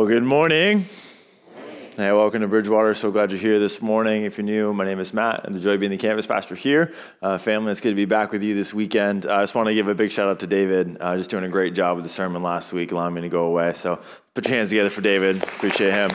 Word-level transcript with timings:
Well, 0.00 0.08
good 0.08 0.24
morning. 0.24 0.86
Hey, 1.94 2.10
welcome 2.10 2.40
to 2.40 2.48
Bridgewater. 2.48 2.94
So 2.94 3.10
glad 3.10 3.32
you're 3.32 3.38
here 3.38 3.58
this 3.58 3.82
morning. 3.82 4.24
If 4.24 4.38
you're 4.38 4.46
new, 4.46 4.72
my 4.72 4.86
name 4.86 4.98
is 4.98 5.12
Matt. 5.12 5.42
I'm 5.44 5.52
the 5.52 5.60
joy 5.60 5.72
of 5.72 5.80
being 5.80 5.92
the 5.92 5.98
campus 5.98 6.26
pastor 6.26 6.54
here. 6.54 6.94
Uh, 7.20 7.36
family, 7.36 7.70
it's 7.70 7.82
good 7.82 7.90
to 7.90 7.94
be 7.94 8.06
back 8.06 8.32
with 8.32 8.42
you 8.42 8.54
this 8.54 8.72
weekend. 8.72 9.26
I 9.26 9.42
just 9.42 9.54
want 9.54 9.68
to 9.68 9.74
give 9.74 9.88
a 9.88 9.94
big 9.94 10.10
shout 10.10 10.26
out 10.26 10.40
to 10.40 10.46
David, 10.46 10.96
uh, 11.00 11.18
just 11.18 11.28
doing 11.28 11.44
a 11.44 11.50
great 11.50 11.74
job 11.74 11.96
with 11.96 12.06
the 12.06 12.10
sermon 12.10 12.42
last 12.42 12.72
week, 12.72 12.92
allowing 12.92 13.12
me 13.12 13.20
to 13.20 13.28
go 13.28 13.44
away. 13.44 13.74
So 13.74 14.00
put 14.32 14.48
your 14.48 14.56
hands 14.56 14.70
together 14.70 14.88
for 14.88 15.02
David. 15.02 15.36
Appreciate 15.36 15.92
him. 15.92 16.10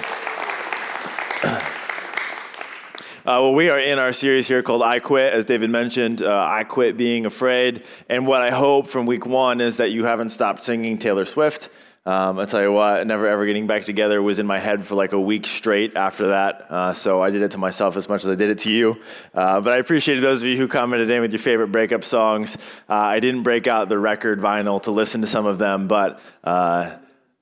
Uh, 3.28 3.42
well, 3.42 3.54
we 3.54 3.70
are 3.70 3.78
in 3.78 4.00
our 4.00 4.14
series 4.14 4.48
here 4.48 4.64
called 4.64 4.82
I 4.82 4.98
Quit, 4.98 5.32
as 5.32 5.46
David 5.46 5.70
mentioned. 5.70 6.24
Uh, 6.24 6.48
I 6.52 6.64
quit 6.64 6.98
being 6.98 7.28
afraid. 7.28 7.84
And 8.10 8.26
what 8.26 8.42
I 8.42 8.50
hope 8.50 8.88
from 8.88 9.06
week 9.06 9.28
one 9.28 9.62
is 9.62 9.78
that 9.78 9.92
you 9.92 10.06
haven't 10.06 10.30
stopped 10.30 10.64
singing 10.64 10.98
Taylor 10.98 11.26
Swift. 11.26 11.70
Um, 12.08 12.38
I 12.38 12.46
tell 12.46 12.62
you 12.62 12.72
what, 12.72 13.08
never 13.08 13.28
ever 13.28 13.48
getting 13.48 13.66
back 13.66 13.86
together 13.86 14.21
was 14.21 14.38
in 14.38 14.46
my 14.46 14.60
head 14.60 14.86
for 14.86 14.94
like 14.94 15.14
a 15.14 15.20
week 15.20 15.48
straight 15.48 15.96
after 15.96 16.28
that. 16.28 16.68
Uh, 16.70 16.93
so 16.93 17.20
I 17.20 17.32
did 17.32 17.42
it 17.42 17.52
to 17.52 17.57
myself 17.57 17.98
as 17.98 18.07
much 18.07 18.24
as 18.24 18.29
I 18.29 18.36
did 18.36 18.52
it 18.52 18.60
to 18.60 18.71
you. 18.71 19.02
Uh, 19.34 19.60
but 19.60 19.74
I 19.74 19.78
appreciated 19.78 20.24
those 20.24 20.43
of 20.43 20.48
you 20.48 20.56
who 20.56 20.68
commented 20.68 21.10
in 21.10 21.21
with 21.21 21.32
your 21.32 21.39
favorite 21.39 21.70
breakup 21.70 22.04
songs. 22.04 22.57
Uh, 22.88 22.93
I 22.93 23.20
didn't 23.20 23.42
break 23.42 23.65
out 23.65 23.89
the 23.89 23.98
record 23.98 24.39
vinyl 24.39 24.84
to 24.84 24.92
listen 24.92 25.21
to 25.21 25.28
some 25.28 25.48
of 25.48 25.57
them, 25.57 25.88
but 25.88 26.20
uh, 26.43 26.96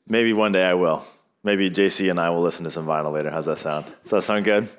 maybe 0.07 0.31
one 0.31 0.53
day 0.53 0.63
I 0.63 0.75
will. 0.75 1.03
Maybe 1.43 1.69
JC 1.69 2.09
and 2.09 2.17
I 2.17 2.29
will 2.29 2.41
listen 2.41 2.63
to 2.63 2.71
some 2.71 2.85
vinyl 2.85 3.11
later. 3.11 3.31
How's 3.31 3.47
that 3.47 3.57
sound? 3.57 3.85
Does 4.03 4.11
that 4.11 4.23
sound 4.23 4.45
good? 4.45 4.69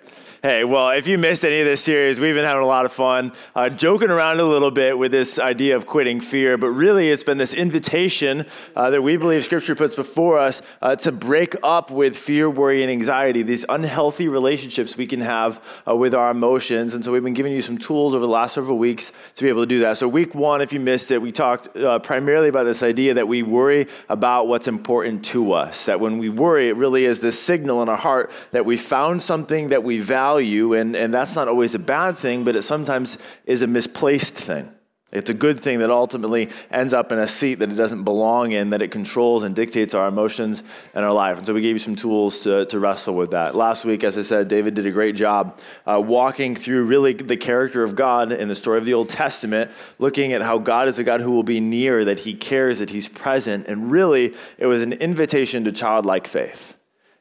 Hey, 0.44 0.62
well, 0.62 0.90
if 0.90 1.06
you 1.06 1.16
missed 1.16 1.42
any 1.42 1.60
of 1.60 1.64
this 1.64 1.80
series, 1.80 2.20
we've 2.20 2.34
been 2.34 2.44
having 2.44 2.62
a 2.62 2.66
lot 2.66 2.84
of 2.84 2.92
fun 2.92 3.32
uh, 3.54 3.70
joking 3.70 4.10
around 4.10 4.40
a 4.40 4.44
little 4.44 4.70
bit 4.70 4.98
with 4.98 5.10
this 5.10 5.38
idea 5.38 5.74
of 5.74 5.86
quitting 5.86 6.20
fear, 6.20 6.58
but 6.58 6.68
really 6.68 7.10
it's 7.10 7.24
been 7.24 7.38
this 7.38 7.54
invitation 7.54 8.44
uh, 8.76 8.90
that 8.90 9.00
we 9.00 9.16
believe 9.16 9.42
Scripture 9.42 9.74
puts 9.74 9.94
before 9.94 10.38
us 10.38 10.60
uh, 10.82 10.96
to 10.96 11.12
break 11.12 11.56
up 11.62 11.90
with 11.90 12.14
fear, 12.14 12.50
worry, 12.50 12.82
and 12.82 12.92
anxiety, 12.92 13.42
these 13.42 13.64
unhealthy 13.70 14.28
relationships 14.28 14.98
we 14.98 15.06
can 15.06 15.22
have 15.22 15.64
uh, 15.88 15.96
with 15.96 16.14
our 16.14 16.30
emotions. 16.30 16.92
And 16.92 17.02
so 17.02 17.10
we've 17.10 17.24
been 17.24 17.32
giving 17.32 17.54
you 17.54 17.62
some 17.62 17.78
tools 17.78 18.14
over 18.14 18.26
the 18.26 18.30
last 18.30 18.52
several 18.52 18.76
weeks 18.76 19.12
to 19.36 19.44
be 19.44 19.48
able 19.48 19.62
to 19.62 19.66
do 19.66 19.78
that. 19.78 19.97
So, 19.97 20.08
week 20.08 20.34
one, 20.34 20.60
if 20.60 20.74
you 20.74 20.78
missed 20.78 21.10
it, 21.10 21.22
we 21.22 21.32
talked 21.32 21.74
uh, 21.74 22.00
primarily 22.00 22.50
about 22.50 22.64
this 22.64 22.82
idea 22.82 23.14
that 23.14 23.26
we 23.26 23.42
worry 23.42 23.86
about 24.10 24.47
what's 24.47 24.69
important 24.69 25.24
to 25.24 25.54
us, 25.54 25.86
that 25.86 26.00
when 26.00 26.19
we 26.19 26.28
worry, 26.28 26.69
it 26.69 26.76
really 26.76 27.06
is 27.06 27.20
this 27.20 27.41
signal 27.41 27.82
in 27.82 27.88
our 27.88 27.97
heart 27.97 28.30
that 28.50 28.66
we 28.66 28.76
found 28.76 29.22
something 29.22 29.70
that 29.70 29.82
we 29.82 30.00
value 30.00 30.33
value, 30.34 30.74
and, 30.74 30.96
and 30.96 31.14
that's 31.14 31.36
not 31.36 31.46
always 31.46 31.74
a 31.74 31.78
bad 31.78 32.18
thing, 32.18 32.44
but 32.44 32.56
it 32.56 32.62
sometimes 32.62 33.18
is 33.46 33.62
a 33.62 33.66
misplaced 33.66 34.34
thing. 34.34 34.68
It's 35.12 35.30
a 35.30 35.34
good 35.34 35.60
thing 35.60 35.78
that 35.78 35.91
ultimately 35.91 36.50
ends 36.72 36.92
up 36.92 37.12
in 37.12 37.20
a 37.20 37.28
seat 37.28 37.60
that 37.60 37.70
it 37.70 37.76
doesn't 37.76 38.02
belong 38.02 38.50
in, 38.50 38.70
that 38.70 38.82
it 38.82 38.91
controls 38.91 39.44
and 39.44 39.54
dictates 39.54 39.94
our 39.94 40.08
emotions 40.08 40.64
and 40.92 41.04
our 41.04 41.12
life. 41.12 41.38
And 41.38 41.46
so 41.46 41.54
we 41.54 41.60
gave 41.60 41.76
you 41.76 41.78
some 41.78 41.94
tools 41.94 42.41
to, 42.41 42.66
to 42.66 42.80
wrestle 42.80 43.14
with 43.14 43.30
that. 43.30 43.54
Last 43.54 43.84
week, 43.84 44.02
as 44.02 44.18
I 44.18 44.22
said, 44.22 44.48
David 44.48 44.74
did 44.74 44.86
a 44.86 44.91
great 44.91 45.14
job 45.14 45.60
uh, 45.86 46.00
walking 46.04 46.56
through 46.56 46.86
really 46.86 47.12
the 47.12 47.36
character 47.36 47.84
of 47.84 47.94
God 47.94 48.32
in 48.32 48.48
the 48.48 48.56
story 48.56 48.78
of 48.78 48.86
the 48.86 48.94
Old 48.94 49.08
Testament, 49.08 49.70
looking 50.00 50.32
at 50.32 50.42
how 50.42 50.58
God 50.58 50.88
is 50.88 50.98
a 50.98 51.04
God 51.04 51.20
who 51.20 51.30
will 51.30 51.44
be 51.44 51.60
near, 51.60 52.06
that 52.06 52.19
he 52.19 52.34
cares, 52.34 52.80
that 52.80 52.91
he's 52.91 53.08
present. 53.08 53.69
And 53.69 53.92
really, 53.92 54.34
it 54.58 54.66
was 54.66 54.82
an 54.82 54.94
invitation 54.94 55.62
to 55.64 55.70
childlike 55.70 56.26
faith. 56.26 56.73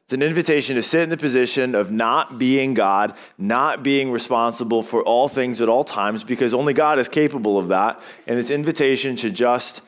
It's 0.04 0.12
an 0.12 0.22
invitation 0.22 0.76
to 0.76 0.82
sit 0.82 1.02
in 1.02 1.08
the 1.08 1.16
position 1.16 1.74
of 1.74 1.90
not 1.90 2.38
being 2.38 2.74
God, 2.74 3.16
not 3.38 3.82
being 3.82 4.10
responsible 4.10 4.82
for 4.82 5.02
all 5.02 5.28
things 5.28 5.62
at 5.62 5.68
all 5.68 5.82
times, 5.82 6.24
because 6.24 6.52
only 6.52 6.74
God 6.74 6.98
is 6.98 7.08
capable 7.08 7.56
of 7.56 7.68
that. 7.68 8.02
And 8.26 8.38
it's 8.38 8.50
invitation 8.50 9.16
to 9.16 9.30
just 9.30 9.80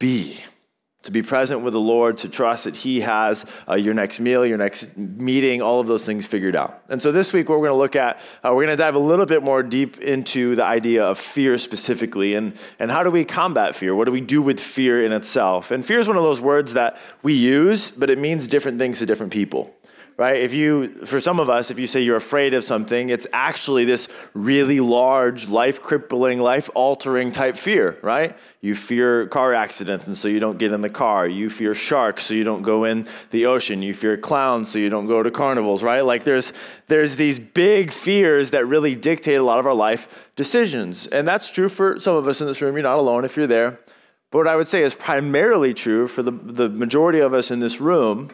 be 0.00 0.40
to 1.02 1.10
be 1.10 1.22
present 1.22 1.62
with 1.62 1.72
the 1.72 1.80
Lord, 1.80 2.16
to 2.18 2.28
trust 2.28 2.64
that 2.64 2.76
He 2.76 3.00
has 3.00 3.44
uh, 3.68 3.74
your 3.74 3.94
next 3.94 4.20
meal, 4.20 4.46
your 4.46 4.58
next 4.58 4.96
meeting, 4.96 5.60
all 5.60 5.80
of 5.80 5.86
those 5.86 6.04
things 6.04 6.26
figured 6.26 6.56
out. 6.56 6.82
And 6.88 7.02
so 7.02 7.12
this 7.12 7.32
week, 7.32 7.48
what 7.48 7.58
we're 7.58 7.68
going 7.68 7.76
to 7.76 7.82
look 7.82 7.96
at, 7.96 8.20
uh, 8.44 8.50
we're 8.54 8.66
going 8.66 8.68
to 8.68 8.76
dive 8.76 8.94
a 8.94 9.00
little 9.00 9.26
bit 9.26 9.42
more 9.42 9.62
deep 9.62 9.98
into 9.98 10.54
the 10.54 10.64
idea 10.64 11.04
of 11.04 11.18
fear 11.18 11.58
specifically, 11.58 12.34
and, 12.34 12.54
and 12.78 12.90
how 12.90 13.02
do 13.02 13.10
we 13.10 13.24
combat 13.24 13.74
fear? 13.74 13.94
What 13.94 14.04
do 14.04 14.12
we 14.12 14.20
do 14.20 14.42
with 14.42 14.60
fear 14.60 15.04
in 15.04 15.12
itself? 15.12 15.70
And 15.70 15.84
fear 15.84 15.98
is 15.98 16.08
one 16.08 16.16
of 16.16 16.22
those 16.22 16.40
words 16.40 16.74
that 16.74 16.96
we 17.22 17.34
use, 17.34 17.90
but 17.90 18.10
it 18.10 18.18
means 18.18 18.46
different 18.46 18.78
things 18.78 18.98
to 19.00 19.06
different 19.06 19.32
people 19.32 19.74
right? 20.22 20.36
If 20.36 20.54
you, 20.54 21.04
for 21.04 21.20
some 21.20 21.40
of 21.40 21.50
us, 21.50 21.72
if 21.72 21.80
you 21.80 21.88
say 21.88 22.00
you're 22.00 22.16
afraid 22.16 22.54
of 22.54 22.62
something, 22.62 23.08
it's 23.08 23.26
actually 23.32 23.84
this 23.84 24.06
really 24.34 24.78
large, 24.78 25.48
life 25.48 25.82
crippling, 25.82 26.38
life 26.38 26.70
altering 26.76 27.32
type 27.32 27.56
fear, 27.56 27.98
right? 28.02 28.38
You 28.60 28.76
fear 28.76 29.26
car 29.26 29.52
accidents, 29.52 30.06
and 30.06 30.16
so 30.16 30.28
you 30.28 30.38
don't 30.38 30.58
get 30.58 30.70
in 30.70 30.80
the 30.80 30.88
car. 30.88 31.26
You 31.26 31.50
fear 31.50 31.74
sharks, 31.74 32.24
so 32.24 32.34
you 32.34 32.44
don't 32.44 32.62
go 32.62 32.84
in 32.84 33.08
the 33.32 33.46
ocean. 33.46 33.82
You 33.82 33.94
fear 33.94 34.16
clowns, 34.16 34.70
so 34.70 34.78
you 34.78 34.90
don't 34.90 35.08
go 35.08 35.24
to 35.24 35.30
carnivals, 35.32 35.82
right? 35.82 36.02
Like 36.02 36.22
there's, 36.22 36.52
there's 36.86 37.16
these 37.16 37.40
big 37.40 37.90
fears 37.90 38.52
that 38.52 38.64
really 38.64 38.94
dictate 38.94 39.38
a 39.38 39.42
lot 39.42 39.58
of 39.58 39.66
our 39.66 39.74
life 39.74 40.30
decisions. 40.36 41.08
And 41.08 41.26
that's 41.26 41.50
true 41.50 41.68
for 41.68 41.98
some 41.98 42.14
of 42.14 42.28
us 42.28 42.40
in 42.40 42.46
this 42.46 42.62
room. 42.62 42.76
You're 42.76 42.84
not 42.84 43.00
alone 43.00 43.24
if 43.24 43.36
you're 43.36 43.48
there. 43.48 43.80
But 44.30 44.38
what 44.38 44.46
I 44.46 44.54
would 44.54 44.68
say 44.68 44.84
is 44.84 44.94
primarily 44.94 45.74
true 45.74 46.06
for 46.06 46.22
the, 46.22 46.30
the 46.30 46.68
majority 46.68 47.18
of 47.18 47.34
us 47.34 47.50
in 47.50 47.58
this 47.58 47.80
room 47.80 48.30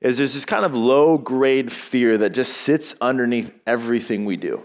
is 0.00 0.18
there's 0.18 0.34
this 0.34 0.44
kind 0.44 0.64
of 0.64 0.74
low 0.74 1.18
grade 1.18 1.70
fear 1.70 2.16
that 2.18 2.30
just 2.30 2.52
sits 2.52 2.94
underneath 3.00 3.52
everything 3.66 4.24
we 4.24 4.36
do. 4.36 4.62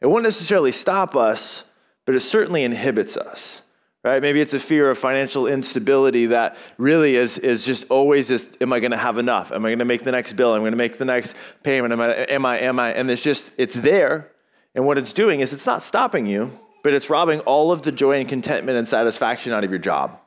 It 0.00 0.06
won't 0.06 0.24
necessarily 0.24 0.72
stop 0.72 1.16
us, 1.16 1.64
but 2.06 2.14
it 2.14 2.20
certainly 2.20 2.64
inhibits 2.64 3.16
us. 3.16 3.62
Right? 4.02 4.22
Maybe 4.22 4.40
it's 4.40 4.54
a 4.54 4.58
fear 4.58 4.90
of 4.90 4.96
financial 4.96 5.46
instability 5.46 6.26
that 6.26 6.56
really 6.78 7.16
is, 7.16 7.36
is 7.36 7.66
just 7.66 7.84
always 7.90 8.28
this 8.28 8.48
am 8.60 8.72
I 8.72 8.80
going 8.80 8.92
to 8.92 8.96
have 8.96 9.18
enough? 9.18 9.52
Am 9.52 9.64
I 9.64 9.68
going 9.68 9.80
to 9.80 9.84
make 9.84 10.04
the 10.04 10.12
next 10.12 10.32
bill? 10.34 10.54
Am 10.54 10.62
I 10.62 10.64
going 10.64 10.72
to 10.72 10.78
make 10.78 10.96
the 10.96 11.04
next 11.04 11.36
payment? 11.62 11.92
Am 11.92 12.00
I, 12.00 12.14
am 12.14 12.46
I, 12.46 12.58
am 12.60 12.78
I? 12.80 12.92
And 12.94 13.10
it's 13.10 13.22
just, 13.22 13.52
it's 13.58 13.74
there. 13.74 14.30
And 14.74 14.86
what 14.86 14.96
it's 14.96 15.12
doing 15.12 15.40
is 15.40 15.52
it's 15.52 15.66
not 15.66 15.82
stopping 15.82 16.26
you, 16.26 16.50
but 16.82 16.94
it's 16.94 17.10
robbing 17.10 17.40
all 17.40 17.72
of 17.72 17.82
the 17.82 17.92
joy 17.92 18.20
and 18.20 18.28
contentment 18.28 18.78
and 18.78 18.88
satisfaction 18.88 19.52
out 19.52 19.64
of 19.64 19.70
your 19.70 19.78
job. 19.78 20.18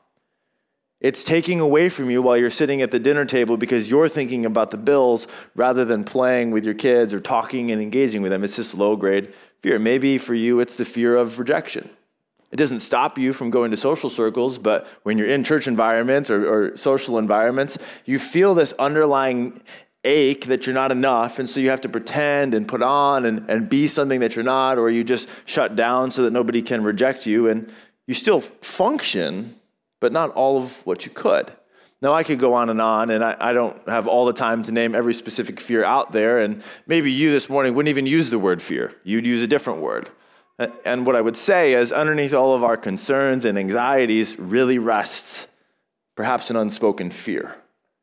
It's 1.04 1.26
taking 1.26 1.60
away 1.60 1.90
from 1.90 2.10
you 2.10 2.22
while 2.22 2.38
you're 2.38 2.50
sitting 2.50 2.82
at 2.82 2.92
the 2.92 2.98
dinner 2.98 3.26
table 3.26 3.58
because 3.58 3.92
you're 3.92 4.08
thinking 4.08 4.46
about 4.46 4.72
the 4.72 4.78
bills 4.78 5.28
rather 5.54 5.84
than 5.84 6.06
playing 6.06 6.52
with 6.52 6.64
your 6.64 6.74
kids 6.74 7.14
or 7.14 7.20
talking 7.20 7.72
and 7.72 7.82
engaging 7.82 8.22
with 8.22 8.32
them. 8.32 8.42
It's 8.44 8.56
just 8.56 8.74
low 8.74 8.96
grade 8.96 9.34
fear. 9.62 9.78
Maybe 9.80 10.18
for 10.18 10.34
you, 10.34 10.62
it's 10.62 10.78
the 10.78 10.86
fear 10.86 11.18
of 11.18 11.40
rejection. 11.40 11.90
It 12.52 12.56
doesn't 12.56 12.80
stop 12.80 13.18
you 13.18 13.34
from 13.34 13.50
going 13.50 13.72
to 13.72 13.78
social 13.78 14.10
circles, 14.10 14.58
but 14.58 14.88
when 15.04 15.18
you're 15.18 15.28
in 15.28 15.44
church 15.44 15.68
environments 15.68 16.30
or, 16.30 16.48
or 16.48 16.78
social 16.78 17.18
environments, 17.18 17.78
you 18.06 18.18
feel 18.18 18.54
this 18.54 18.74
underlying 18.80 19.62
ache 20.06 20.46
that 20.46 20.66
you're 20.66 20.74
not 20.74 20.92
enough, 20.92 21.40
and 21.40 21.50
so 21.50 21.60
you 21.60 21.70
have 21.70 21.82
to 21.82 21.90
pretend 21.90 22.54
and 22.54 22.68
put 22.68 22.84
on 22.84 23.26
and, 23.26 23.50
and 23.50 23.70
be 23.70 23.88
something 23.88 24.20
that 24.20 24.36
you're 24.36 24.44
not, 24.44 24.78
or 24.78 24.90
you 24.90 25.04
just 25.04 25.28
shut 25.46 25.76
down 25.76 26.12
so 26.12 26.24
that 26.24 26.32
nobody 26.32 26.62
can 26.62 26.84
reject 26.84 27.26
you, 27.26 27.50
and 27.50 27.72
you 28.06 28.14
still 28.14 28.40
function 28.40 29.56
but 30.04 30.12
not 30.12 30.32
all 30.32 30.58
of 30.58 30.86
what 30.86 31.06
you 31.06 31.12
could. 31.14 31.50
Now, 32.02 32.12
I 32.12 32.24
could 32.24 32.38
go 32.38 32.56
on 32.56 32.70
and 32.70 32.82
on, 32.82 33.10
and 33.10 33.24
I, 33.24 33.38
I, 33.40 33.54
don't 33.54 33.88
have 33.88 34.06
all 34.06 34.26
the 34.26 34.34
time 34.34 34.62
to 34.64 34.74
name 34.74 34.94
every 34.94 35.14
specific 35.14 35.62
fear 35.62 35.82
out 35.86 36.12
there. 36.12 36.40
And 36.40 36.62
maybe 36.86 37.10
you 37.10 37.32
this 37.32 37.50
morning 37.50 37.74
wouldn't 37.74 37.90
even 37.90 38.06
use 38.06 38.30
the 38.30 38.38
word 38.38 38.62
fear, 38.62 38.94
you'd 39.06 39.26
use 39.26 39.42
a 39.42 39.48
different 39.48 39.80
word. 39.80 40.10
And 40.84 41.08
what 41.08 41.16
I 41.16 41.22
would 41.22 41.38
say 41.38 41.72
is, 41.72 41.94
underneath 41.94 42.34
all 42.34 42.54
of 42.54 42.66
our 42.66 42.76
concerns 42.76 43.46
and 43.46 43.58
anxieties 43.58 44.38
really 44.38 44.78
rests 44.78 45.48
perhaps 46.18 46.50
an 46.50 46.58
unspoken 46.58 47.10
fear, 47.10 47.56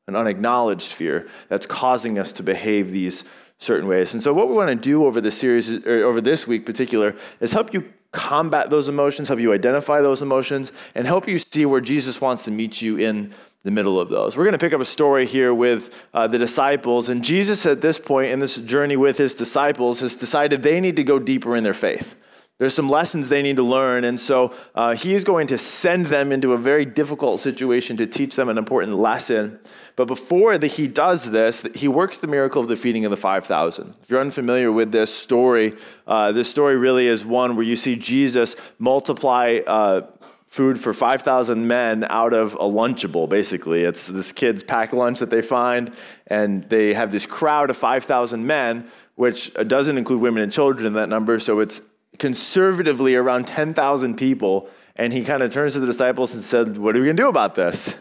an 0.08 0.16
unacknowledged 0.16 0.90
fear 0.90 1.28
that's 1.50 1.66
causing 1.66 2.18
us 2.18 2.32
to 2.32 2.42
behave 2.42 2.92
these 2.92 3.24
certain 3.58 3.86
ways. 3.86 4.14
And 4.14 4.22
so, 4.22 4.32
what 4.32 4.48
we 4.48 4.54
want 4.54 4.70
to 4.70 4.74
do 4.74 5.04
over 5.04 5.20
this 5.20 5.36
series, 5.36 5.70
or 5.70 6.04
over 6.04 6.22
this 6.22 6.46
week 6.46 6.62
in 6.62 6.64
particular, 6.64 7.14
is 7.40 7.52
help 7.52 7.74
you 7.74 7.92
combat 8.12 8.70
those 8.70 8.88
emotions, 8.88 9.28
help 9.28 9.40
you 9.40 9.52
identify 9.52 10.00
those 10.00 10.22
emotions, 10.22 10.72
and 10.94 11.06
help 11.06 11.28
you 11.28 11.38
see 11.38 11.64
where 11.64 11.80
Jesus 11.80 12.20
wants 12.20 12.44
to 12.44 12.50
meet 12.50 12.82
you 12.82 12.96
in 12.96 13.32
the 13.62 13.70
middle 13.70 14.00
of 14.00 14.08
those. 14.08 14.36
We're 14.36 14.44
going 14.44 14.52
to 14.52 14.58
pick 14.58 14.72
up 14.72 14.80
a 14.80 14.86
story 14.86 15.26
here 15.26 15.52
with 15.52 15.94
uh, 16.14 16.26
the 16.26 16.38
disciples, 16.38 17.08
and 17.08 17.22
Jesus, 17.22 17.66
at 17.66 17.80
this 17.80 17.98
point 17.98 18.30
in 18.30 18.38
this 18.38 18.56
journey 18.56 18.96
with 18.96 19.18
his 19.18 19.34
disciples, 19.34 20.00
has 20.00 20.16
decided 20.16 20.62
they 20.62 20.80
need 20.80 20.96
to 20.96 21.04
go 21.04 21.18
deeper 21.18 21.54
in 21.56 21.64
their 21.64 21.74
faith. 21.74 22.14
There's 22.60 22.74
some 22.74 22.90
lessons 22.90 23.30
they 23.30 23.40
need 23.40 23.56
to 23.56 23.62
learn, 23.62 24.04
and 24.04 24.20
so 24.20 24.52
uh, 24.74 24.94
he 24.94 25.14
is 25.14 25.24
going 25.24 25.46
to 25.46 25.56
send 25.56 26.08
them 26.08 26.30
into 26.30 26.52
a 26.52 26.58
very 26.58 26.84
difficult 26.84 27.40
situation 27.40 27.96
to 27.96 28.06
teach 28.06 28.36
them 28.36 28.50
an 28.50 28.58
important 28.58 28.98
lesson. 28.98 29.58
But 29.96 30.08
before 30.08 30.58
the, 30.58 30.66
he 30.66 30.86
does 30.86 31.30
this, 31.30 31.66
he 31.74 31.88
works 31.88 32.18
the 32.18 32.26
miracle 32.26 32.60
of 32.60 32.68
the 32.68 32.76
feeding 32.76 33.06
of 33.06 33.12
the 33.12 33.16
5,000. 33.16 33.94
If 34.02 34.10
you're 34.10 34.20
unfamiliar 34.20 34.70
with 34.70 34.92
this 34.92 35.12
story, 35.12 35.74
uh, 36.06 36.32
this 36.32 36.50
story 36.50 36.76
really 36.76 37.06
is 37.06 37.24
one 37.24 37.56
where 37.56 37.64
you 37.64 37.76
see 37.76 37.96
Jesus 37.96 38.56
multiply 38.78 39.60
uh, 39.66 40.02
food 40.46 40.78
for 40.78 40.92
5,000 40.92 41.66
men 41.66 42.04
out 42.10 42.34
of 42.34 42.52
a 42.56 42.58
Lunchable, 42.58 43.26
basically. 43.26 43.84
It's 43.84 44.06
this 44.06 44.32
kid's 44.32 44.62
packed 44.62 44.92
lunch 44.92 45.20
that 45.20 45.30
they 45.30 45.40
find, 45.40 45.94
and 46.26 46.64
they 46.64 46.92
have 46.92 47.10
this 47.10 47.24
crowd 47.24 47.70
of 47.70 47.78
5,000 47.78 48.46
men, 48.46 48.90
which 49.14 49.50
doesn't 49.66 49.96
include 49.96 50.20
women 50.20 50.42
and 50.42 50.52
children 50.52 50.86
in 50.86 50.92
that 50.92 51.08
number, 51.08 51.38
so 51.38 51.60
it's 51.60 51.80
conservatively 52.18 53.14
around 53.14 53.46
10,000 53.46 54.16
people. 54.16 54.68
And 54.96 55.12
he 55.12 55.24
kind 55.24 55.42
of 55.42 55.52
turns 55.52 55.74
to 55.74 55.80
the 55.80 55.86
disciples 55.86 56.34
and 56.34 56.42
said, 56.42 56.78
What 56.78 56.96
are 56.96 57.00
we 57.00 57.06
going 57.06 57.16
to 57.16 57.22
do 57.22 57.28
about 57.28 57.54
this? 57.54 57.94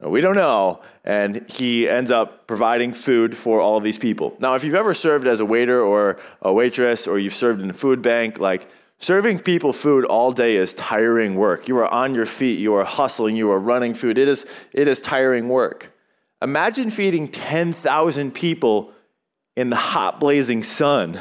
We 0.00 0.22
don't 0.22 0.34
know. 0.34 0.80
And 1.04 1.48
he 1.50 1.86
ends 1.86 2.10
up 2.10 2.46
providing 2.46 2.94
food 2.94 3.36
for 3.36 3.60
all 3.60 3.76
of 3.76 3.84
these 3.84 3.98
people. 3.98 4.34
Now, 4.38 4.54
if 4.54 4.64
you've 4.64 4.74
ever 4.74 4.94
served 4.94 5.26
as 5.26 5.40
a 5.40 5.44
waiter 5.44 5.82
or 5.82 6.18
a 6.40 6.52
waitress, 6.52 7.06
or 7.06 7.18
you've 7.18 7.34
served 7.34 7.60
in 7.60 7.68
a 7.68 7.74
food 7.74 8.00
bank, 8.00 8.38
like 8.38 8.66
serving 8.98 9.40
people 9.40 9.74
food 9.74 10.06
all 10.06 10.32
day 10.32 10.56
is 10.56 10.72
tiring 10.72 11.34
work. 11.34 11.68
You 11.68 11.76
are 11.78 11.86
on 11.88 12.14
your 12.14 12.24
feet, 12.24 12.58
you 12.60 12.74
are 12.74 12.84
hustling, 12.84 13.36
you 13.36 13.50
are 13.50 13.58
running 13.58 13.92
food. 13.92 14.16
It 14.16 14.26
is, 14.26 14.46
it 14.72 14.88
is 14.88 15.02
tiring 15.02 15.48
work. 15.50 15.92
Imagine 16.40 16.90
feeding 16.90 17.28
10,000 17.28 18.32
people 18.32 18.94
in 19.54 19.68
the 19.68 19.76
hot, 19.76 20.18
blazing 20.18 20.62
sun. 20.62 21.20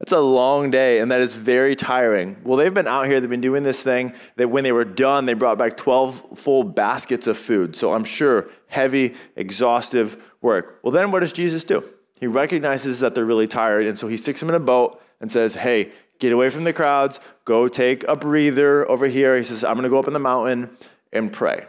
That's 0.00 0.12
a 0.12 0.20
long 0.20 0.70
day, 0.70 1.00
and 1.00 1.10
that 1.12 1.20
is 1.20 1.34
very 1.34 1.76
tiring. 1.76 2.38
Well, 2.42 2.56
they've 2.56 2.72
been 2.72 2.88
out 2.88 3.06
here, 3.06 3.20
they've 3.20 3.28
been 3.28 3.42
doing 3.42 3.62
this 3.62 3.82
thing 3.82 4.14
that 4.36 4.48
when 4.48 4.64
they 4.64 4.72
were 4.72 4.84
done, 4.84 5.26
they 5.26 5.34
brought 5.34 5.58
back 5.58 5.76
12 5.76 6.38
full 6.38 6.64
baskets 6.64 7.26
of 7.26 7.36
food. 7.36 7.76
So 7.76 7.92
I'm 7.92 8.04
sure 8.04 8.48
heavy, 8.68 9.14
exhaustive 9.36 10.16
work. 10.40 10.80
Well, 10.82 10.90
then 10.90 11.10
what 11.10 11.20
does 11.20 11.34
Jesus 11.34 11.64
do? 11.64 11.86
He 12.18 12.26
recognizes 12.26 13.00
that 13.00 13.14
they're 13.14 13.26
really 13.26 13.46
tired, 13.46 13.84
and 13.84 13.98
so 13.98 14.08
he 14.08 14.16
sticks 14.16 14.40
them 14.40 14.48
in 14.48 14.54
a 14.54 14.60
boat 14.60 15.02
and 15.20 15.30
says, 15.30 15.54
Hey, 15.54 15.92
get 16.18 16.32
away 16.32 16.48
from 16.48 16.64
the 16.64 16.72
crowds, 16.72 17.20
go 17.44 17.68
take 17.68 18.02
a 18.04 18.16
breather 18.16 18.90
over 18.90 19.06
here. 19.06 19.36
He 19.36 19.42
says, 19.42 19.64
I'm 19.64 19.76
gonna 19.76 19.90
go 19.90 19.98
up 19.98 20.06
in 20.06 20.14
the 20.14 20.18
mountain 20.18 20.70
and 21.12 21.30
pray. 21.30 21.66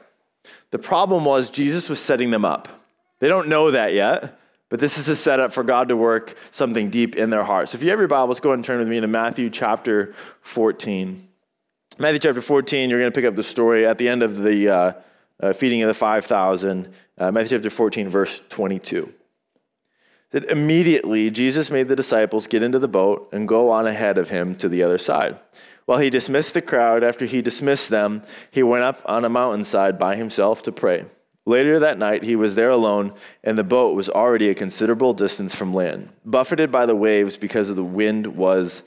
The 0.72 0.80
problem 0.80 1.25
was 1.25 1.50
Jesus 1.50 1.89
was 1.89 2.00
setting 2.00 2.31
them 2.31 2.45
up. 2.45 2.69
They 3.19 3.27
don't 3.27 3.50
know 3.50 3.72
that 3.72 3.94
yet. 3.94 4.39
But 4.72 4.80
this 4.80 4.98
is 4.98 5.10
a 5.10 5.18
setup 5.18 5.52
for 5.52 5.66
God 5.66 5.90
to 5.90 5.98
work 5.98 6.34
something 6.50 6.90
deep 6.90 7.18
in 7.18 7.30
their 7.30 7.44
hearts. 7.44 7.74
So 7.74 7.76
if 7.76 7.84
you 7.84 7.90
have 7.90 8.00
your 8.00 8.08
Bibles, 8.08 8.40
go 8.40 8.50
ahead 8.50 8.60
and 8.60 8.66
turn 8.66 8.80
with 8.80 8.88
me 8.88 9.02
to 9.02 9.08
Matthew 9.08 9.50
chapter 9.50 10.16
14. 10.40 11.28
Matthew 12.00 12.20
chapter 12.20 12.42
14, 12.42 12.90
you're 12.90 12.98
going 12.98 13.12
to 13.12 13.14
pick 13.16 13.28
up 13.28 13.36
the 13.36 13.44
story 13.44 13.86
at 13.86 13.98
the 13.98 14.08
end 14.08 14.24
of 14.24 14.38
the 14.38 14.70
uh, 14.70 14.94
uh, 15.42 15.52
feeding 15.52 15.82
of 15.82 15.90
the 15.90 15.94
5,000. 15.94 16.90
Uh, 17.18 17.32
Matthew 17.34 17.58
chapter 17.58 17.70
14, 17.70 18.10
verse 18.10 18.42
22. 18.48 19.12
That 20.30 20.46
immediately 20.46 21.30
Jesus 21.30 21.70
made 21.70 21.90
the 21.90 21.96
disciples 21.98 22.48
get 22.48 22.64
into 22.64 22.80
the 22.80 22.88
boat 22.88 23.28
and 23.34 23.50
go 23.50 23.72
on 23.72 23.88
ahead 23.88 24.18
of 24.18 24.30
him 24.30 24.56
to 24.56 24.70
the 24.70 24.84
other 24.84 24.98
side. 24.98 25.38
While 25.84 26.00
he 26.00 26.10
dismissed 26.10 26.54
the 26.54 26.62
crowd, 26.62 27.04
after 27.04 27.26
he 27.26 27.42
dismissed 27.42 27.90
them, 27.90 28.24
he 28.50 28.64
went 28.64 28.86
up 28.86 29.02
on 29.04 29.26
a 29.26 29.30
mountainside 29.30 30.00
by 30.00 30.16
himself 30.16 30.64
to 30.64 30.72
pray. 30.72 31.08
Later 31.46 31.80
that 31.80 31.98
night, 31.98 32.24
he 32.24 32.36
was 32.36 32.56
there 32.56 32.70
alone, 32.70 33.14
and 33.44 33.58
the 33.58 33.64
boat 33.64 33.96
was 33.96 34.10
already 34.10 34.50
a 34.50 34.56
considerable 34.56 35.14
distance 35.14 35.56
from 35.56 35.74
land, 35.74 36.10
buffeted 36.24 36.72
by 36.72 36.86
the 36.86 36.96
waves 36.96 37.36
because 37.36 37.70
of 37.70 37.76
the 37.76 37.84
wind 37.84 38.28
was 38.28 38.84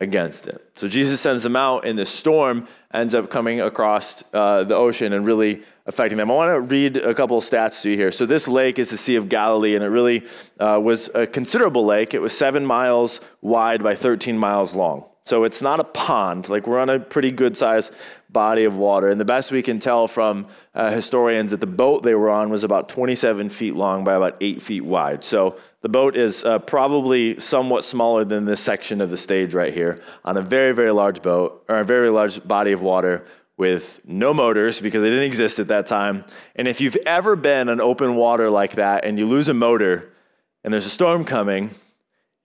against 0.00 0.46
it. 0.46 0.64
So 0.76 0.88
Jesus 0.88 1.20
sends 1.20 1.42
them 1.42 1.56
out, 1.56 1.84
and 1.84 1.98
the 1.98 2.06
storm 2.06 2.66
ends 2.94 3.14
up 3.14 3.28
coming 3.28 3.60
across 3.60 4.22
uh, 4.32 4.64
the 4.64 4.74
ocean 4.74 5.12
and 5.12 5.26
really 5.26 5.62
affecting 5.86 6.16
them. 6.16 6.30
I 6.30 6.34
want 6.34 6.54
to 6.54 6.60
read 6.60 6.96
a 6.96 7.14
couple 7.14 7.36
of 7.36 7.44
stats 7.44 7.82
to 7.82 7.90
you 7.90 7.96
here. 7.96 8.12
So 8.12 8.24
this 8.24 8.48
lake 8.48 8.78
is 8.78 8.90
the 8.90 8.96
Sea 8.96 9.16
of 9.16 9.28
Galilee, 9.28 9.74
and 9.74 9.84
it 9.84 9.88
really 9.88 10.24
uh, 10.58 10.80
was 10.82 11.10
a 11.14 11.26
considerable 11.26 11.84
lake. 11.84 12.14
It 12.14 12.20
was 12.20 12.36
seven 12.36 12.64
miles 12.64 13.20
wide 13.42 13.82
by 13.82 13.96
13 13.96 14.38
miles 14.38 14.72
long. 14.74 15.04
So 15.28 15.44
it's 15.44 15.60
not 15.60 15.78
a 15.78 15.84
pond. 15.84 16.48
Like 16.48 16.66
we're 16.66 16.78
on 16.78 16.88
a 16.88 16.98
pretty 16.98 17.30
good 17.30 17.54
sized 17.54 17.92
body 18.30 18.64
of 18.64 18.76
water. 18.76 19.10
And 19.10 19.20
the 19.20 19.26
best 19.26 19.52
we 19.52 19.62
can 19.62 19.78
tell 19.78 20.08
from 20.08 20.46
uh, 20.74 20.90
historians 20.90 21.50
that 21.50 21.60
the 21.60 21.66
boat 21.66 22.02
they 22.02 22.14
were 22.14 22.30
on 22.30 22.48
was 22.48 22.64
about 22.64 22.88
27 22.88 23.50
feet 23.50 23.74
long 23.74 24.04
by 24.04 24.14
about 24.14 24.38
eight 24.40 24.62
feet 24.62 24.86
wide. 24.86 25.22
So 25.24 25.58
the 25.82 25.90
boat 25.90 26.16
is 26.16 26.44
uh, 26.44 26.60
probably 26.60 27.38
somewhat 27.38 27.84
smaller 27.84 28.24
than 28.24 28.46
this 28.46 28.60
section 28.60 29.02
of 29.02 29.10
the 29.10 29.18
stage 29.18 29.52
right 29.52 29.72
here 29.72 30.00
on 30.24 30.38
a 30.38 30.42
very, 30.42 30.72
very 30.72 30.92
large 30.92 31.20
boat 31.20 31.62
or 31.68 31.76
a 31.76 31.84
very 31.84 32.08
large 32.08 32.42
body 32.48 32.72
of 32.72 32.80
water 32.80 33.26
with 33.58 34.00
no 34.06 34.32
motors 34.32 34.80
because 34.80 35.02
they 35.02 35.10
didn't 35.10 35.24
exist 35.24 35.58
at 35.58 35.68
that 35.68 35.84
time. 35.84 36.24
And 36.56 36.66
if 36.66 36.80
you've 36.80 36.96
ever 37.04 37.36
been 37.36 37.68
on 37.68 37.82
open 37.82 38.16
water 38.16 38.48
like 38.48 38.76
that 38.76 39.04
and 39.04 39.18
you 39.18 39.26
lose 39.26 39.48
a 39.48 39.54
motor 39.54 40.10
and 40.64 40.72
there's 40.72 40.86
a 40.86 40.90
storm 40.90 41.26
coming, 41.26 41.74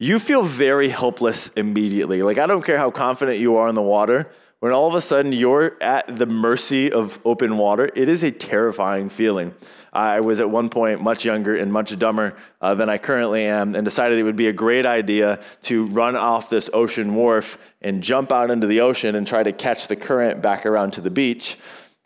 you 0.03 0.19
feel 0.19 0.43
very 0.43 0.89
helpless 0.89 1.49
immediately. 1.49 2.21
Like, 2.21 2.37
I 2.37 2.47
don't 2.47 2.63
care 2.63 2.77
how 2.77 2.91
confident 2.91 3.39
you 3.39 3.55
are 3.57 3.69
in 3.69 3.75
the 3.75 3.81
water, 3.81 4.29
when 4.59 4.71
all 4.71 4.87
of 4.87 4.95
a 4.95 5.01
sudden 5.01 5.33
you're 5.33 5.75
at 5.81 6.15
the 6.15 6.25
mercy 6.25 6.89
of 6.89 7.19
open 7.25 7.57
water, 7.57 7.89
it 7.95 8.07
is 8.07 8.23
a 8.23 8.31
terrifying 8.31 9.09
feeling. 9.09 9.53
I 9.91 10.21
was 10.21 10.39
at 10.39 10.49
one 10.49 10.69
point 10.69 11.01
much 11.01 11.25
younger 11.25 11.55
and 11.55 11.71
much 11.71 11.99
dumber 11.99 12.35
uh, 12.61 12.73
than 12.73 12.89
I 12.89 12.97
currently 12.97 13.45
am 13.45 13.75
and 13.75 13.83
decided 13.83 14.17
it 14.17 14.23
would 14.23 14.37
be 14.37 14.47
a 14.47 14.53
great 14.53 14.85
idea 14.85 15.41
to 15.63 15.85
run 15.87 16.15
off 16.15 16.49
this 16.49 16.69
ocean 16.73 17.13
wharf 17.13 17.57
and 17.81 18.01
jump 18.01 18.31
out 18.31 18.51
into 18.51 18.65
the 18.65 18.79
ocean 18.79 19.15
and 19.15 19.27
try 19.27 19.43
to 19.43 19.51
catch 19.51 19.89
the 19.89 19.97
current 19.97 20.41
back 20.41 20.65
around 20.65 20.91
to 20.93 21.01
the 21.01 21.11
beach, 21.11 21.57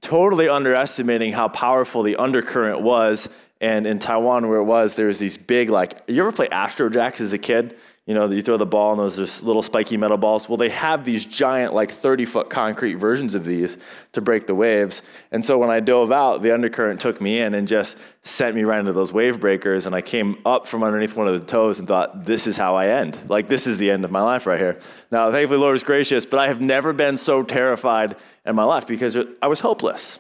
totally 0.02 0.50
underestimating 0.50 1.34
how 1.34 1.48
powerful 1.48 2.02
the 2.02 2.16
undercurrent 2.16 2.82
was 2.82 3.30
and 3.60 3.88
in 3.88 4.00
Taiwan, 4.00 4.48
where 4.48 4.60
it 4.60 4.66
was, 4.66 4.96
there 4.96 5.08
was 5.08 5.20
these 5.20 5.38
big, 5.38 5.70
like, 5.70 6.02
you 6.08 6.22
ever 6.22 6.32
play 6.32 6.48
Astro 6.50 6.90
Jacks 6.90 7.22
as 7.22 7.34
a 7.34 7.38
kid? 7.38 7.76
You 8.06 8.14
know, 8.14 8.30
you 8.30 8.42
throw 8.42 8.56
the 8.56 8.66
ball 8.66 8.94
and 8.94 9.02
those 9.02 9.44
little 9.44 9.62
spiky 9.62 9.98
metal 9.98 10.16
balls. 10.16 10.48
Well, 10.48 10.56
they 10.56 10.70
have 10.70 11.04
these 11.04 11.26
giant, 11.26 11.74
like 11.74 11.92
30 11.92 12.26
foot 12.26 12.50
concrete 12.50 12.94
versions 12.94 13.36
of 13.36 13.44
these 13.44 13.76
to 14.14 14.22
break 14.22 14.48
the 14.48 14.56
waves. 14.56 15.02
And 15.32 15.44
so 15.44 15.58
when 15.58 15.70
I 15.70 15.82
dove 15.82 16.10
out, 16.10 16.42
the 16.42 16.54
undercurrent 16.54 17.02
took 17.02 17.20
me 17.20 17.40
in 17.40 17.54
and 17.54 17.68
just 17.68 17.98
sent 18.22 18.56
me 18.56 18.64
right 18.64 18.80
into 18.80 18.94
those 18.94 19.12
wave 19.12 19.42
breakers. 19.42 19.86
And 19.86 19.94
I 19.94 20.02
came 20.02 20.38
up 20.46 20.68
from 20.68 20.84
underneath 20.84 21.18
one 21.18 21.28
of 21.28 21.38
the 21.38 21.46
toes 21.46 21.80
and 21.80 21.88
thought, 21.88 22.24
this 22.24 22.48
is 22.48 22.56
how 22.56 22.76
I 22.76 22.88
end. 22.88 23.18
Like, 23.28 23.48
this 23.48 23.68
is 23.68 23.78
the 23.78 23.92
end 23.92 24.06
of 24.06 24.12
my 24.12 24.22
life 24.22 24.48
right 24.48 24.60
here. 24.60 24.80
Now, 25.12 25.30
thankfully, 25.30 25.60
Lord 25.60 25.76
is 25.76 25.84
gracious, 25.84 26.26
but 26.26 26.40
I 26.40 26.48
have 26.48 26.62
never 26.62 26.94
been 26.94 27.18
so 27.18 27.44
terrified 27.44 28.16
in 28.46 28.56
my 28.56 28.64
life 28.64 28.88
because 28.88 29.18
I 29.42 29.48
was 29.48 29.60
hopeless. 29.60 30.20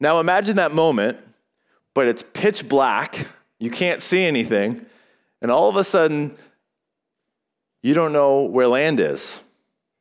Now, 0.00 0.18
imagine 0.20 0.56
that 0.56 0.72
moment 0.72 1.18
but 1.98 2.06
it's 2.06 2.22
pitch 2.32 2.68
black. 2.68 3.26
You 3.58 3.72
can't 3.72 4.00
see 4.00 4.24
anything. 4.24 4.86
And 5.42 5.50
all 5.50 5.68
of 5.68 5.74
a 5.74 5.82
sudden, 5.82 6.36
you 7.82 7.92
don't 7.92 8.12
know 8.12 8.42
where 8.42 8.68
land 8.68 9.00
is. 9.00 9.40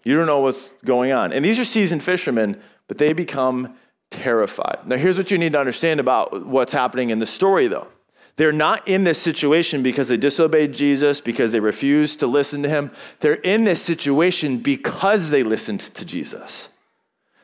You 0.03 0.15
don't 0.15 0.27
know 0.27 0.41
what's 0.41 0.71
going 0.85 1.11
on. 1.11 1.33
And 1.33 1.44
these 1.44 1.57
are 1.57 1.65
seasoned 1.65 2.03
fishermen, 2.03 2.61
but 2.88 2.99
they 2.99 3.13
become 3.13 3.73
terrified. 4.11 4.81
Now, 4.85 4.97
here's 4.97 5.17
what 5.17 5.31
you 5.31 5.39
need 5.39 5.53
to 5.53 5.59
understand 5.59 5.99
about 5.99 6.45
what's 6.45 6.71
happening 6.71 7.09
in 7.09 7.17
the 7.17 7.25
story, 7.25 7.67
though. 7.67 7.88
They're 8.35 8.51
not 8.51 8.88
in 8.88 9.03
this 9.03 9.19
situation 9.19 9.81
because 9.81 10.09
they 10.09 10.17
disobeyed 10.17 10.75
Jesus, 10.75 11.19
because 11.19 11.51
they 11.51 11.59
refused 11.59 12.19
to 12.19 12.27
listen 12.27 12.61
to 12.61 12.69
him. 12.69 12.91
They're 13.21 13.33
in 13.33 13.63
this 13.63 13.81
situation 13.81 14.59
because 14.59 15.31
they 15.31 15.41
listened 15.41 15.79
to 15.79 16.05
Jesus. 16.05 16.69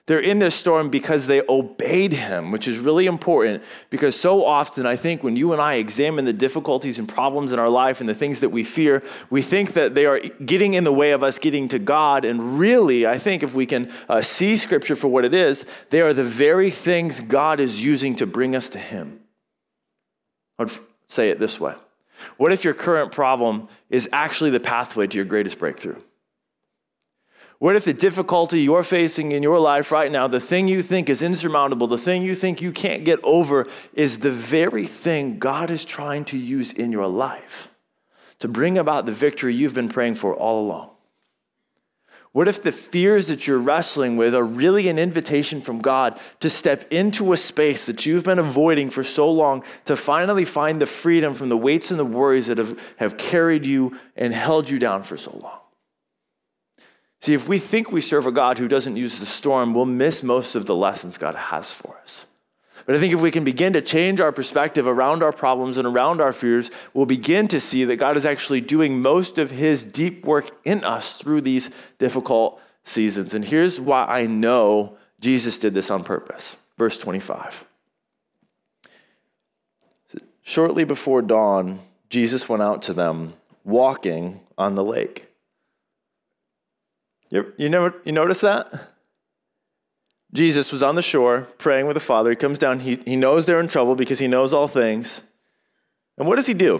They're 0.05 0.19
in 0.19 0.39
this 0.39 0.53
storm 0.53 0.89
because 0.89 1.27
they 1.27 1.41
obeyed 1.47 2.11
him, 2.11 2.51
which 2.51 2.67
is 2.67 2.77
really 2.77 3.05
important 3.05 3.63
because 3.89 4.19
so 4.19 4.43
often 4.43 4.85
I 4.85 4.97
think 4.97 5.23
when 5.23 5.37
you 5.37 5.53
and 5.53 5.61
I 5.61 5.75
examine 5.75 6.25
the 6.25 6.33
difficulties 6.33 6.99
and 6.99 7.07
problems 7.07 7.53
in 7.53 7.59
our 7.59 7.69
life 7.69 8.01
and 8.01 8.09
the 8.09 8.13
things 8.13 8.41
that 8.41 8.49
we 8.49 8.65
fear, 8.65 9.01
we 9.29 9.41
think 9.41 9.73
that 9.73 9.95
they 9.95 10.05
are 10.05 10.19
getting 10.19 10.73
in 10.73 10.83
the 10.83 10.91
way 10.91 11.11
of 11.11 11.23
us 11.23 11.39
getting 11.39 11.69
to 11.69 11.79
God. 11.79 12.25
And 12.25 12.59
really, 12.59 13.07
I 13.07 13.17
think 13.17 13.43
if 13.43 13.53
we 13.53 13.65
can 13.65 13.93
uh, 14.09 14.21
see 14.21 14.57
Scripture 14.57 14.97
for 14.97 15.07
what 15.07 15.23
it 15.23 15.33
is, 15.33 15.63
they 15.89 16.01
are 16.01 16.11
the 16.11 16.25
very 16.25 16.69
things 16.69 17.21
God 17.21 17.61
is 17.61 17.81
using 17.81 18.17
to 18.17 18.25
bring 18.25 18.57
us 18.57 18.67
to 18.69 18.79
Him. 18.79 19.21
I'd 20.59 20.71
say 21.07 21.29
it 21.29 21.39
this 21.39 21.61
way 21.61 21.75
What 22.35 22.51
if 22.51 22.65
your 22.65 22.73
current 22.73 23.13
problem 23.13 23.69
is 23.89 24.09
actually 24.11 24.49
the 24.49 24.59
pathway 24.59 25.07
to 25.07 25.15
your 25.15 25.25
greatest 25.25 25.59
breakthrough? 25.59 26.01
What 27.63 27.77
if 27.77 27.85
the 27.85 27.93
difficulty 27.93 28.59
you're 28.59 28.83
facing 28.83 29.31
in 29.31 29.41
your 29.41 29.57
life 29.57 29.89
right 29.89 30.11
now, 30.11 30.27
the 30.27 30.41
thing 30.41 30.67
you 30.67 30.81
think 30.81 31.09
is 31.09 31.21
insurmountable, 31.21 31.87
the 31.87 31.97
thing 31.97 32.21
you 32.21 32.35
think 32.35 32.61
you 32.61 32.73
can't 32.73 33.05
get 33.05 33.21
over, 33.23 33.69
is 33.93 34.19
the 34.19 34.31
very 34.31 34.85
thing 34.85 35.39
God 35.39 35.71
is 35.71 35.85
trying 35.85 36.25
to 36.25 36.37
use 36.37 36.73
in 36.73 36.91
your 36.91 37.07
life 37.07 37.69
to 38.39 38.49
bring 38.49 38.77
about 38.77 39.05
the 39.05 39.13
victory 39.13 39.53
you've 39.53 39.73
been 39.73 39.87
praying 39.87 40.15
for 40.15 40.35
all 40.35 40.65
along? 40.65 40.89
What 42.33 42.49
if 42.49 42.61
the 42.61 42.73
fears 42.73 43.29
that 43.29 43.47
you're 43.47 43.59
wrestling 43.59 44.17
with 44.17 44.35
are 44.35 44.43
really 44.43 44.89
an 44.89 44.99
invitation 44.99 45.61
from 45.61 45.79
God 45.79 46.19
to 46.41 46.49
step 46.49 46.91
into 46.91 47.31
a 47.31 47.37
space 47.37 47.85
that 47.85 48.05
you've 48.05 48.25
been 48.25 48.39
avoiding 48.39 48.89
for 48.89 49.05
so 49.05 49.31
long 49.31 49.63
to 49.85 49.95
finally 49.95 50.43
find 50.43 50.81
the 50.81 50.85
freedom 50.85 51.33
from 51.33 51.47
the 51.47 51.55
weights 51.55 51.91
and 51.91 51.99
the 52.01 52.03
worries 52.03 52.47
that 52.47 52.57
have, 52.57 52.77
have 52.97 53.15
carried 53.15 53.65
you 53.65 53.97
and 54.17 54.33
held 54.33 54.69
you 54.69 54.79
down 54.79 55.03
for 55.03 55.15
so 55.15 55.31
long? 55.41 55.62
See, 57.23 57.33
if 57.33 57.47
we 57.47 57.57
think 57.57 57.89
we 57.89 58.01
serve 58.01 58.25
a 58.25 58.33
God 58.33 58.57
who 58.57 58.67
doesn't 58.67 58.97
use 58.97 59.17
the 59.17 59.25
storm, 59.25 59.73
we'll 59.73 59.85
miss 59.85 60.23
most 60.23 60.55
of 60.55 60.65
the 60.65 60.75
lessons 60.75 61.17
God 61.17 61.35
has 61.35 61.71
for 61.71 61.97
us. 62.01 62.25
But 62.85 62.97
I 62.97 62.99
think 62.99 63.13
if 63.13 63.21
we 63.21 63.31
can 63.31 63.45
begin 63.45 63.71
to 63.71 63.81
change 63.81 64.19
our 64.19 64.33
perspective 64.33 64.85
around 64.85 65.23
our 65.23 65.31
problems 65.31 65.77
and 65.77 65.87
around 65.87 66.19
our 66.19 66.33
fears, 66.33 66.69
we'll 66.93 67.05
begin 67.05 67.47
to 67.47 67.61
see 67.61 67.85
that 67.85 67.95
God 67.95 68.17
is 68.17 68.25
actually 68.25 68.59
doing 68.59 69.01
most 69.01 69.37
of 69.37 69.51
his 69.51 69.85
deep 69.85 70.25
work 70.25 70.51
in 70.65 70.83
us 70.83 71.17
through 71.17 71.39
these 71.39 71.69
difficult 71.97 72.59
seasons. 72.83 73.33
And 73.33 73.45
here's 73.45 73.79
why 73.79 74.03
I 74.03 74.25
know 74.25 74.97
Jesus 75.21 75.57
did 75.57 75.73
this 75.73 75.89
on 75.89 76.03
purpose. 76.03 76.57
Verse 76.77 76.97
25. 76.97 77.63
Shortly 80.41 80.83
before 80.83 81.21
dawn, 81.21 81.79
Jesus 82.09 82.49
went 82.49 82.63
out 82.63 82.81
to 82.81 82.93
them 82.93 83.35
walking 83.63 84.41
on 84.57 84.75
the 84.75 84.83
lake. 84.83 85.32
You, 87.33 87.51
you, 87.57 87.67
know, 87.67 87.91
you 88.05 88.11
notice 88.11 88.41
that? 88.41 88.91
Jesus 90.33 90.71
was 90.71 90.83
on 90.83 90.93
the 90.93 91.01
shore 91.01 91.47
praying 91.57 91.87
with 91.87 91.95
the 91.95 91.99
Father. 91.99 92.29
He 92.29 92.35
comes 92.35 92.59
down, 92.59 92.81
he, 92.81 92.97
he 93.05 93.15
knows 93.15 93.47
they're 93.47 93.59
in 93.59 93.67
trouble 93.67 93.95
because 93.95 94.19
he 94.19 94.27
knows 94.27 94.53
all 94.53 94.67
things. 94.67 95.23
And 96.15 96.27
what 96.27 96.35
does 96.35 96.45
he 96.45 96.53
do? 96.53 96.79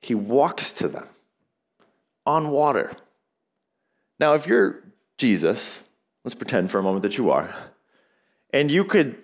He 0.00 0.14
walks 0.14 0.72
to 0.74 0.86
them 0.86 1.08
on 2.24 2.50
water. 2.50 2.92
Now, 4.20 4.34
if 4.34 4.46
you're 4.46 4.84
Jesus, 5.18 5.82
let's 6.24 6.36
pretend 6.36 6.70
for 6.70 6.78
a 6.78 6.82
moment 6.84 7.02
that 7.02 7.18
you 7.18 7.32
are, 7.32 7.52
and 8.52 8.70
you 8.70 8.84
could 8.84 9.18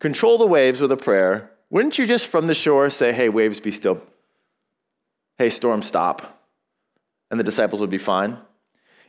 control 0.00 0.36
the 0.36 0.46
waves 0.46 0.80
with 0.80 0.90
a 0.90 0.96
prayer, 0.96 1.52
wouldn't 1.70 1.96
you 1.96 2.06
just 2.08 2.26
from 2.26 2.48
the 2.48 2.54
shore 2.54 2.90
say, 2.90 3.12
Hey, 3.12 3.28
waves, 3.28 3.60
be 3.60 3.70
still? 3.70 4.02
Hey, 5.38 5.48
storm, 5.48 5.82
stop? 5.82 6.44
And 7.30 7.38
the 7.38 7.44
disciples 7.44 7.80
would 7.80 7.90
be 7.90 7.98
fine. 7.98 8.38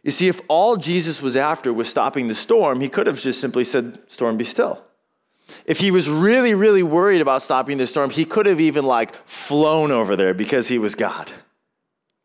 You 0.04 0.12
see, 0.12 0.28
if 0.28 0.42
all 0.48 0.78
Jesus 0.78 1.22
was 1.22 1.36
after 1.36 1.72
was 1.72 1.90
stopping 1.90 2.28
the 2.28 2.36
storm, 2.36 2.82
he 2.82 2.90
could 2.90 3.08
have 3.08 3.20
just 3.20 3.40
simply 3.40 3.64
said, 3.64 4.00
Storm, 4.08 4.38
be 4.38 4.46
still. 4.46 4.84
If 5.66 5.80
he 5.80 5.92
was 5.92 6.10
really, 6.10 6.54
really 6.54 6.84
worried 6.84 7.22
about 7.22 7.44
stopping 7.44 7.78
the 7.78 7.86
storm, 7.86 8.10
he 8.10 8.26
could 8.26 8.46
have 8.46 8.60
even 8.60 8.86
like 8.86 9.16
flown 9.28 9.92
over 9.92 10.16
there 10.16 10.34
because 10.34 10.70
he 10.70 10.78
was 10.78 10.96
God. 10.96 11.32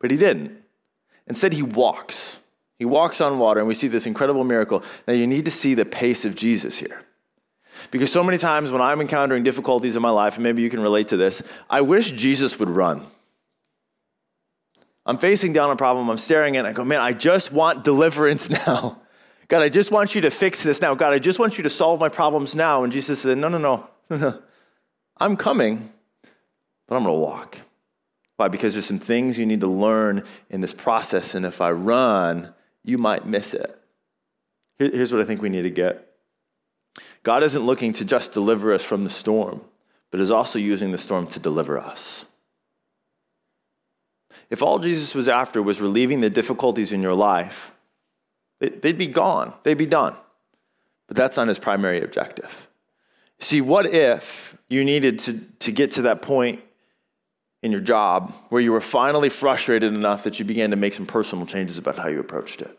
But 0.01 0.11
he 0.11 0.17
didn't. 0.17 0.63
Instead, 1.27 1.53
he 1.53 1.63
walks. 1.63 2.39
He 2.79 2.85
walks 2.85 3.21
on 3.21 3.39
water, 3.39 3.61
and 3.61 3.69
we 3.69 3.75
see 3.75 3.89
this 3.89 4.07
incredible 4.07 4.45
miracle. 4.45 4.83
Now, 5.07 5.15
you 5.15 5.27
need 5.27 5.45
to 5.47 5.51
see 5.51 5.75
the 5.75 5.85
pace 5.85 6.25
of 6.25 6.35
Jesus 6.35 6.79
here. 6.79 7.03
Because 7.91 8.13
so 8.13 8.23
many 8.23 8.39
times 8.39 8.71
when 8.71 8.81
I'm 8.81 9.01
encountering 9.01 9.43
difficulties 9.43 9.97
in 9.97 10.03
my 10.03 10.11
life, 10.11 10.35
and 10.35 10.45
maybe 10.45 10.63
you 10.63 10.71
can 10.71 10.81
relate 10.81 11.09
to 11.09 11.17
this, 11.17 11.43
I 11.69 11.81
wish 11.81 12.13
Jesus 12.13 12.59
would 12.59 12.71
run. 12.71 13.07
I'm 15.07 15.19
facing 15.19 15.53
down 15.53 15.71
a 15.71 15.77
problem, 15.77 16.11
I'm 16.11 16.19
staring 16.19 16.57
at 16.57 16.65
it, 16.65 16.69
I 16.69 16.73
go, 16.73 16.85
man, 16.85 17.01
I 17.01 17.13
just 17.13 17.53
want 17.53 17.85
deliverance 17.85 18.51
now. 18.67 19.01
God, 19.49 19.63
I 19.63 19.69
just 19.69 19.93
want 19.93 20.17
you 20.17 20.21
to 20.23 20.31
fix 20.31 20.65
this 20.65 20.81
now. 20.81 20.97
God, 20.97 21.13
I 21.13 21.21
just 21.21 21.39
want 21.39 21.57
you 21.57 21.63
to 21.63 21.71
solve 21.71 22.01
my 22.01 22.09
problems 22.09 22.57
now. 22.57 22.83
And 22.83 22.93
Jesus 22.93 23.21
said, 23.21 23.39
no, 23.39 23.49
no, 23.49 23.59
no, 23.59 23.89
no. 24.11 24.43
I'm 25.19 25.37
coming, 25.37 25.93
but 26.89 26.97
I'm 26.97 27.05
going 27.05 27.15
to 27.15 27.21
walk. 27.21 27.61
Why? 28.37 28.49
Because 28.49 28.73
there's 28.73 28.87
some 28.87 28.99
things 28.99 29.39
you 29.39 29.47
need 29.47 29.61
to 29.61 29.69
learn 29.69 30.25
in 30.51 30.61
this 30.61 30.75
process, 30.75 31.35
and 31.35 31.47
if 31.47 31.61
I 31.61 31.71
run, 31.71 32.53
you 32.85 32.99
might 32.99 33.27
miss 33.27 33.55
it. 33.55 33.81
Here's 34.79 35.13
what 35.13 35.23
I 35.23 35.25
think 35.25 35.41
we 35.41 35.49
need 35.49 35.63
to 35.63 35.71
get 35.71 36.07
God 37.23 37.43
isn't 37.43 37.65
looking 37.65 37.93
to 37.95 38.05
just 38.05 38.33
deliver 38.33 38.75
us 38.75 38.83
from 38.83 39.05
the 39.05 39.11
storm, 39.11 39.63
but 40.11 40.21
is 40.21 40.31
also 40.31 40.59
using 40.59 40.93
the 40.93 40.99
storm 40.99 41.27
to 41.29 41.41
deliver 41.41 41.79
us. 41.79 42.27
If 44.51 44.63
all 44.63 44.79
Jesus 44.79 45.15
was 45.15 45.29
after 45.29 45.63
was 45.63 45.81
relieving 45.81 46.21
the 46.21 46.31
difficulties 46.31 46.93
in 46.93 47.03
your 47.03 47.15
life, 47.15 47.73
they'd 48.61 48.99
be 48.99 49.07
gone, 49.07 49.53
they'd 49.63 49.75
be 49.75 49.87
done. 49.87 50.15
But 51.09 51.17
that's 51.17 51.37
not 51.37 51.49
his 51.49 51.59
primary 51.59 52.03
objective. 52.03 52.69
See, 53.39 53.61
what 53.61 53.87
if 53.87 54.57
you 54.69 54.85
needed 54.85 55.19
to, 55.21 55.41
to 55.61 55.73
get 55.73 55.93
to 55.93 56.03
that 56.03 56.23
point 56.23 56.61
in 57.63 57.71
your 57.71 57.81
job 57.81 58.33
where 58.49 58.63
you 58.63 58.73
were 58.73 58.81
finally 58.81 59.29
frustrated 59.29 59.93
enough 59.93 60.25
that 60.25 60.39
you 60.39 60.45
began 60.45 60.71
to 60.71 60.77
make 60.77 60.95
some 60.95 61.07
personal 61.07 61.47
changes 61.47 61.79
about 61.79 61.99
how 61.99 62.09
you 62.09 62.21
approached 62.21 62.63
it? 62.63 62.79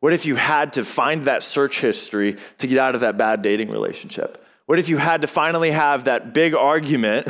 What 0.00 0.12
if 0.12 0.26
you 0.26 0.36
had 0.36 0.74
to 0.74 0.84
find 0.84 1.22
that 1.22 1.42
search 1.42 1.80
history 1.80 2.36
to 2.58 2.66
get 2.66 2.78
out 2.78 2.94
of 2.94 3.00
that 3.00 3.16
bad 3.16 3.40
dating 3.42 3.70
relationship? 3.70 4.44
What 4.66 4.78
if 4.78 4.88
you 4.88 4.98
had 4.98 5.22
to 5.22 5.26
finally 5.26 5.70
have 5.70 6.04
that 6.04 6.34
big 6.34 6.54
argument 6.54 7.28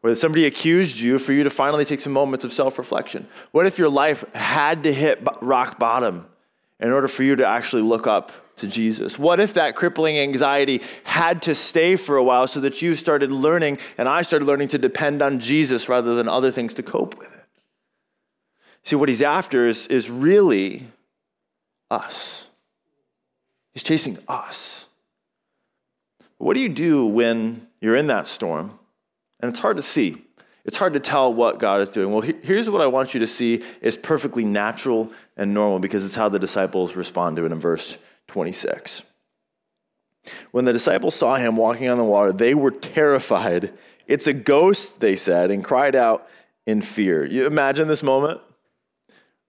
where 0.00 0.14
somebody 0.14 0.46
accused 0.46 0.98
you 0.98 1.18
for 1.18 1.32
you 1.32 1.44
to 1.44 1.50
finally 1.50 1.84
take 1.84 2.00
some 2.00 2.12
moments 2.12 2.44
of 2.44 2.52
self 2.52 2.78
reflection? 2.78 3.26
What 3.52 3.66
if 3.66 3.78
your 3.78 3.88
life 3.88 4.24
had 4.34 4.82
to 4.84 4.92
hit 4.92 5.26
rock 5.40 5.78
bottom 5.78 6.26
in 6.78 6.90
order 6.90 7.08
for 7.08 7.22
you 7.22 7.36
to 7.36 7.46
actually 7.46 7.82
look 7.82 8.06
up 8.06 8.32
to 8.56 8.66
Jesus? 8.66 9.18
What 9.18 9.40
if 9.40 9.54
that 9.54 9.76
crippling 9.76 10.18
anxiety 10.18 10.82
had 11.04 11.42
to 11.42 11.54
stay 11.54 11.96
for 11.96 12.16
a 12.16 12.24
while 12.24 12.46
so 12.46 12.60
that 12.60 12.80
you 12.80 12.94
started 12.94 13.30
learning 13.30 13.78
and 13.98 14.08
I 14.08 14.22
started 14.22 14.46
learning 14.46 14.68
to 14.68 14.78
depend 14.78 15.22
on 15.22 15.38
Jesus 15.38 15.88
rather 15.88 16.14
than 16.14 16.28
other 16.28 16.50
things 16.50 16.74
to 16.74 16.82
cope 16.82 17.18
with 17.18 17.32
it? 17.32 17.44
See, 18.82 18.96
what 18.96 19.10
he's 19.10 19.22
after 19.22 19.66
is, 19.66 19.86
is 19.88 20.08
really 20.08 20.86
us. 21.90 22.46
He's 23.72 23.82
chasing 23.82 24.18
us. 24.26 24.86
What 26.38 26.54
do 26.54 26.60
you 26.60 26.70
do 26.70 27.04
when 27.06 27.66
you're 27.80 27.96
in 27.96 28.06
that 28.06 28.26
storm 28.26 28.79
and 29.40 29.50
it's 29.50 29.58
hard 29.58 29.76
to 29.76 29.82
see? 29.82 30.24
It's 30.64 30.76
hard 30.76 30.92
to 30.92 31.00
tell 31.00 31.32
what 31.32 31.58
God 31.58 31.80
is 31.80 31.90
doing. 31.90 32.12
Well, 32.12 32.20
here's 32.20 32.68
what 32.68 32.82
I 32.82 32.86
want 32.86 33.14
you 33.14 33.20
to 33.20 33.26
see 33.26 33.62
is 33.80 33.96
perfectly 33.96 34.44
natural 34.44 35.10
and 35.36 35.54
normal 35.54 35.78
because 35.78 36.04
it's 36.04 36.14
how 36.14 36.28
the 36.28 36.38
disciples 36.38 36.96
respond 36.96 37.36
to 37.36 37.46
it 37.46 37.52
in 37.52 37.58
verse 37.58 37.96
26. 38.28 39.02
When 40.50 40.66
the 40.66 40.72
disciples 40.72 41.14
saw 41.14 41.36
him 41.36 41.56
walking 41.56 41.88
on 41.88 41.96
the 41.96 42.04
water, 42.04 42.32
they 42.32 42.54
were 42.54 42.70
terrified. 42.70 43.72
It's 44.06 44.26
a 44.26 44.34
ghost, 44.34 45.00
they 45.00 45.16
said, 45.16 45.50
and 45.50 45.64
cried 45.64 45.94
out 45.94 46.28
in 46.66 46.82
fear. 46.82 47.24
You 47.24 47.46
imagine 47.46 47.88
this 47.88 48.02
moment? 48.02 48.40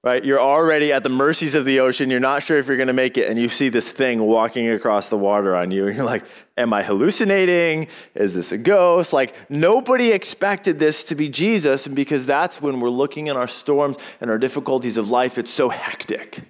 Right? 0.03 0.25
You're 0.25 0.39
already 0.39 0.91
at 0.91 1.03
the 1.03 1.09
mercies 1.09 1.53
of 1.53 1.63
the 1.63 1.79
ocean. 1.79 2.09
You're 2.09 2.19
not 2.19 2.41
sure 2.41 2.57
if 2.57 2.67
you're 2.67 2.77
going 2.77 2.87
to 2.87 2.93
make 2.93 3.17
it. 3.17 3.29
And 3.29 3.37
you 3.39 3.49
see 3.49 3.69
this 3.69 3.91
thing 3.91 4.21
walking 4.23 4.67
across 4.69 5.09
the 5.09 5.17
water 5.17 5.55
on 5.55 5.69
you. 5.69 5.87
And 5.87 5.95
you're 5.95 6.05
like, 6.05 6.25
am 6.57 6.73
I 6.73 6.81
hallucinating? 6.81 7.87
Is 8.15 8.33
this 8.33 8.51
a 8.51 8.57
ghost? 8.57 9.13
Like, 9.13 9.35
nobody 9.49 10.11
expected 10.11 10.79
this 10.79 11.03
to 11.05 11.15
be 11.15 11.29
Jesus. 11.29 11.85
And 11.85 11.95
because 11.95 12.25
that's 12.25 12.61
when 12.61 12.79
we're 12.79 12.89
looking 12.89 13.29
at 13.29 13.35
our 13.35 13.47
storms 13.47 13.97
and 14.19 14.31
our 14.31 14.39
difficulties 14.39 14.97
of 14.97 15.09
life, 15.09 15.37
it's 15.37 15.51
so 15.51 15.69
hectic. 15.69 16.41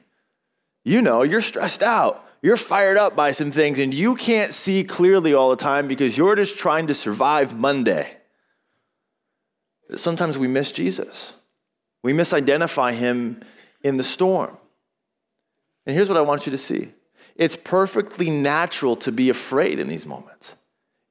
You 0.86 1.02
know, 1.02 1.24
you're 1.24 1.42
stressed 1.42 1.84
out. 1.84 2.26
You're 2.42 2.58
fired 2.58 2.98
up 2.98 3.16
by 3.16 3.34
some 3.34 3.52
things, 3.52 3.78
and 3.78 3.94
you 3.94 4.16
can't 4.16 4.52
see 4.52 4.84
clearly 4.84 5.32
all 5.32 5.52
the 5.52 5.56
time 5.56 5.88
because 5.88 6.18
you're 6.18 6.36
just 6.36 6.58
trying 6.58 6.88
to 6.88 6.94
survive 6.96 7.56
Monday. 7.56 8.18
Sometimes 9.94 10.40
we 10.40 10.48
miss 10.48 10.72
Jesus. 10.72 11.34
We 12.04 12.14
misidentify 12.14 12.94
him 12.94 13.42
in 13.84 13.98
the 13.98 14.04
storm. 14.04 14.58
And 15.86 15.96
here's 15.96 16.10
what 16.10 16.18
I 16.18 16.22
want 16.22 16.46
you 16.46 16.52
to 16.52 16.58
see 16.58 16.94
it's 17.36 17.56
perfectly 17.56 18.30
natural 18.30 18.96
to 18.98 19.12
be 19.12 19.30
afraid 19.30 19.80
in 19.80 19.88
these 19.88 20.06
moments. 20.06 20.56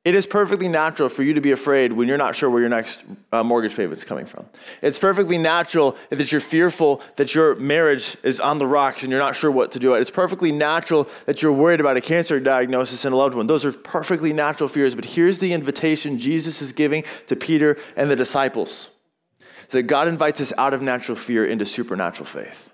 It 0.03 0.15
is 0.15 0.27
perfectly 0.27 0.67
natural 0.67 1.11
for 1.11 1.23
you 1.23 1.35
to 1.35 1.43
be 1.43 1.51
afraid 1.51 1.93
when 1.93 2.09
you're 2.09 2.17
not 2.17 2.35
sure 2.35 2.49
where 2.49 2.61
your 2.61 2.71
next 2.71 3.05
uh, 3.33 3.45
mortgage 3.45 3.77
payment 3.77 3.99
is 3.99 4.05
coming 4.05 4.25
from. 4.25 4.47
It's 4.81 4.99
perfectly 4.99 5.37
natural 5.37 5.95
that 6.09 6.33
you're 6.33 6.41
fearful 6.41 7.03
that 7.17 7.35
your 7.35 7.55
marriage 7.57 8.17
is 8.23 8.41
on 8.41 8.57
the 8.57 8.67
rocks 8.67 9.03
and 9.03 9.11
you're 9.11 9.21
not 9.21 9.37
sure 9.37 9.51
what 9.51 9.73
to 9.73 9.79
do. 9.79 9.93
It's 9.95 10.11
perfectly 10.11 10.53
natural 10.53 11.07
that 11.27 11.43
you're 11.43 11.53
worried 11.53 11.81
about 11.81 11.99
a 11.99 12.01
cancer 12.01 12.41
diagnosis 12.41 13.05
in 13.05 13.13
a 13.13 13.17
loved 13.17 13.35
one. 13.35 13.47
Those 13.47 13.67
are 13.67 13.73
perfectly 13.73 14.33
natural 14.33 14.71
fears. 14.71 14.95
But 14.95 15.05
here's 15.05 15.39
the 15.39 15.53
invitation 15.53 16.19
Jesus 16.19 16.63
is 16.63 16.73
giving 16.73 17.05
to 17.27 17.37
Peter 17.37 17.77
and 17.95 18.11
the 18.11 18.17
disciples 18.17 18.89
that 19.71 19.85
God 19.85 20.09
invites 20.09 20.41
us 20.41 20.53
out 20.59 20.75
of 20.75 20.83
natural 20.83 21.17
fear 21.17 21.45
into 21.45 21.67
supernatural 21.67 22.27
faith. 22.27 22.73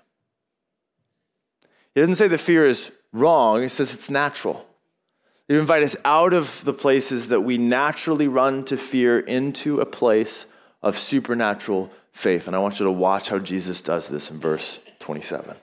He 1.93 2.01
doesn't 2.01 2.15
say 2.15 2.27
the 2.27 2.37
fear 2.37 2.65
is 2.65 2.91
wrong, 3.11 3.61
he 3.61 3.69
says 3.69 3.93
it's 3.93 4.09
natural. 4.09 4.65
He 5.47 5.57
invites 5.57 5.95
us 5.95 6.01
out 6.03 6.33
of 6.33 6.63
the 6.65 6.73
places 6.73 7.29
that 7.29 7.41
we 7.41 7.57
naturally 7.57 8.27
run 8.27 8.65
to 8.65 8.77
fear 8.77 9.17
into 9.19 9.79
a 9.79 9.85
place 9.85 10.45
of 10.81 10.97
supernatural 10.97 11.91
faith. 12.11 12.47
And 12.47 12.55
I 12.55 12.59
want 12.59 12.79
you 12.79 12.85
to 12.85 12.91
watch 12.91 13.29
how 13.29 13.39
Jesus 13.39 13.81
does 13.81 14.09
this 14.09 14.29
in 14.29 14.39
verse 14.39 14.79
27. 14.99 15.51
It 15.51 15.57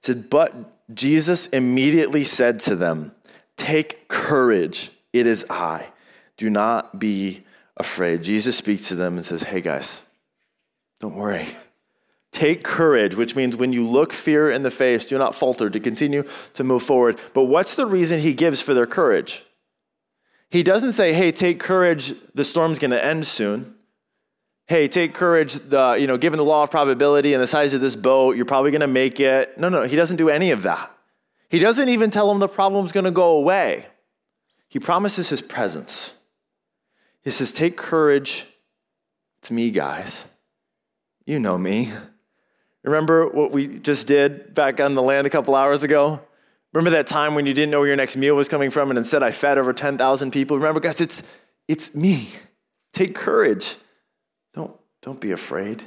said, 0.00 0.30
But 0.30 0.54
Jesus 0.94 1.48
immediately 1.48 2.24
said 2.24 2.60
to 2.60 2.76
them, 2.76 3.12
Take 3.56 4.08
courage, 4.08 4.90
it 5.12 5.26
is 5.26 5.44
I. 5.50 5.88
Do 6.36 6.50
not 6.50 6.98
be 6.98 7.44
afraid. 7.76 8.22
Jesus 8.22 8.56
speaks 8.56 8.88
to 8.88 8.94
them 8.94 9.16
and 9.16 9.24
says, 9.24 9.44
Hey 9.44 9.60
guys, 9.60 10.02
don't 11.00 11.14
worry. 11.14 11.48
Take 12.32 12.64
courage, 12.64 13.14
which 13.14 13.36
means 13.36 13.54
when 13.56 13.72
you 13.72 13.86
look 13.86 14.12
fear 14.12 14.50
in 14.50 14.64
the 14.64 14.70
face, 14.70 15.04
do 15.04 15.16
not 15.16 15.36
falter 15.36 15.70
to 15.70 15.78
continue 15.78 16.24
to 16.54 16.64
move 16.64 16.82
forward. 16.82 17.20
But 17.32 17.44
what's 17.44 17.76
the 17.76 17.86
reason 17.86 18.20
he 18.20 18.34
gives 18.34 18.60
for 18.60 18.74
their 18.74 18.86
courage? 18.86 19.44
He 20.50 20.64
doesn't 20.64 20.92
say, 20.92 21.12
hey, 21.12 21.30
take 21.30 21.60
courage, 21.60 22.14
the 22.34 22.42
storm's 22.42 22.80
gonna 22.80 22.96
end 22.96 23.26
soon. 23.26 23.74
Hey, 24.66 24.88
take 24.88 25.14
courage, 25.14 25.54
the, 25.54 25.96
you 25.98 26.06
know, 26.06 26.16
given 26.16 26.38
the 26.38 26.44
law 26.44 26.64
of 26.64 26.70
probability 26.70 27.34
and 27.34 27.42
the 27.42 27.46
size 27.46 27.74
of 27.74 27.80
this 27.80 27.96
boat, 27.96 28.36
you're 28.36 28.46
probably 28.46 28.70
gonna 28.72 28.86
make 28.86 29.20
it. 29.20 29.56
No, 29.58 29.68
no, 29.68 29.82
he 29.82 29.94
doesn't 29.94 30.16
do 30.16 30.28
any 30.28 30.50
of 30.50 30.62
that. 30.62 30.90
He 31.48 31.60
doesn't 31.60 31.88
even 31.88 32.10
tell 32.10 32.28
them 32.28 32.40
the 32.40 32.48
problem's 32.48 32.90
gonna 32.90 33.10
go 33.12 33.36
away. 33.36 33.86
He 34.68 34.80
promises 34.80 35.28
his 35.28 35.40
presence. 35.40 36.14
He 37.24 37.30
says, 37.30 37.52
Take 37.52 37.76
courage. 37.76 38.46
It's 39.38 39.50
me, 39.50 39.70
guys. 39.70 40.26
You 41.26 41.40
know 41.40 41.58
me. 41.58 41.92
Remember 42.82 43.28
what 43.28 43.50
we 43.50 43.78
just 43.78 44.06
did 44.06 44.54
back 44.54 44.78
on 44.78 44.94
the 44.94 45.02
land 45.02 45.26
a 45.26 45.30
couple 45.30 45.54
hours 45.54 45.82
ago? 45.82 46.20
Remember 46.72 46.90
that 46.90 47.06
time 47.06 47.34
when 47.34 47.46
you 47.46 47.54
didn't 47.54 47.70
know 47.70 47.78
where 47.78 47.86
your 47.86 47.96
next 47.96 48.16
meal 48.16 48.34
was 48.34 48.48
coming 48.48 48.68
from 48.68 48.90
and 48.90 48.98
instead 48.98 49.22
I 49.22 49.30
fed 49.30 49.58
over 49.58 49.72
10,000 49.72 50.30
people? 50.32 50.58
Remember, 50.58 50.80
guys, 50.80 51.00
it's, 51.00 51.22
it's 51.66 51.94
me. 51.94 52.28
Take 52.92 53.14
courage. 53.14 53.76
Don't, 54.52 54.72
don't 55.00 55.20
be 55.20 55.32
afraid. 55.32 55.84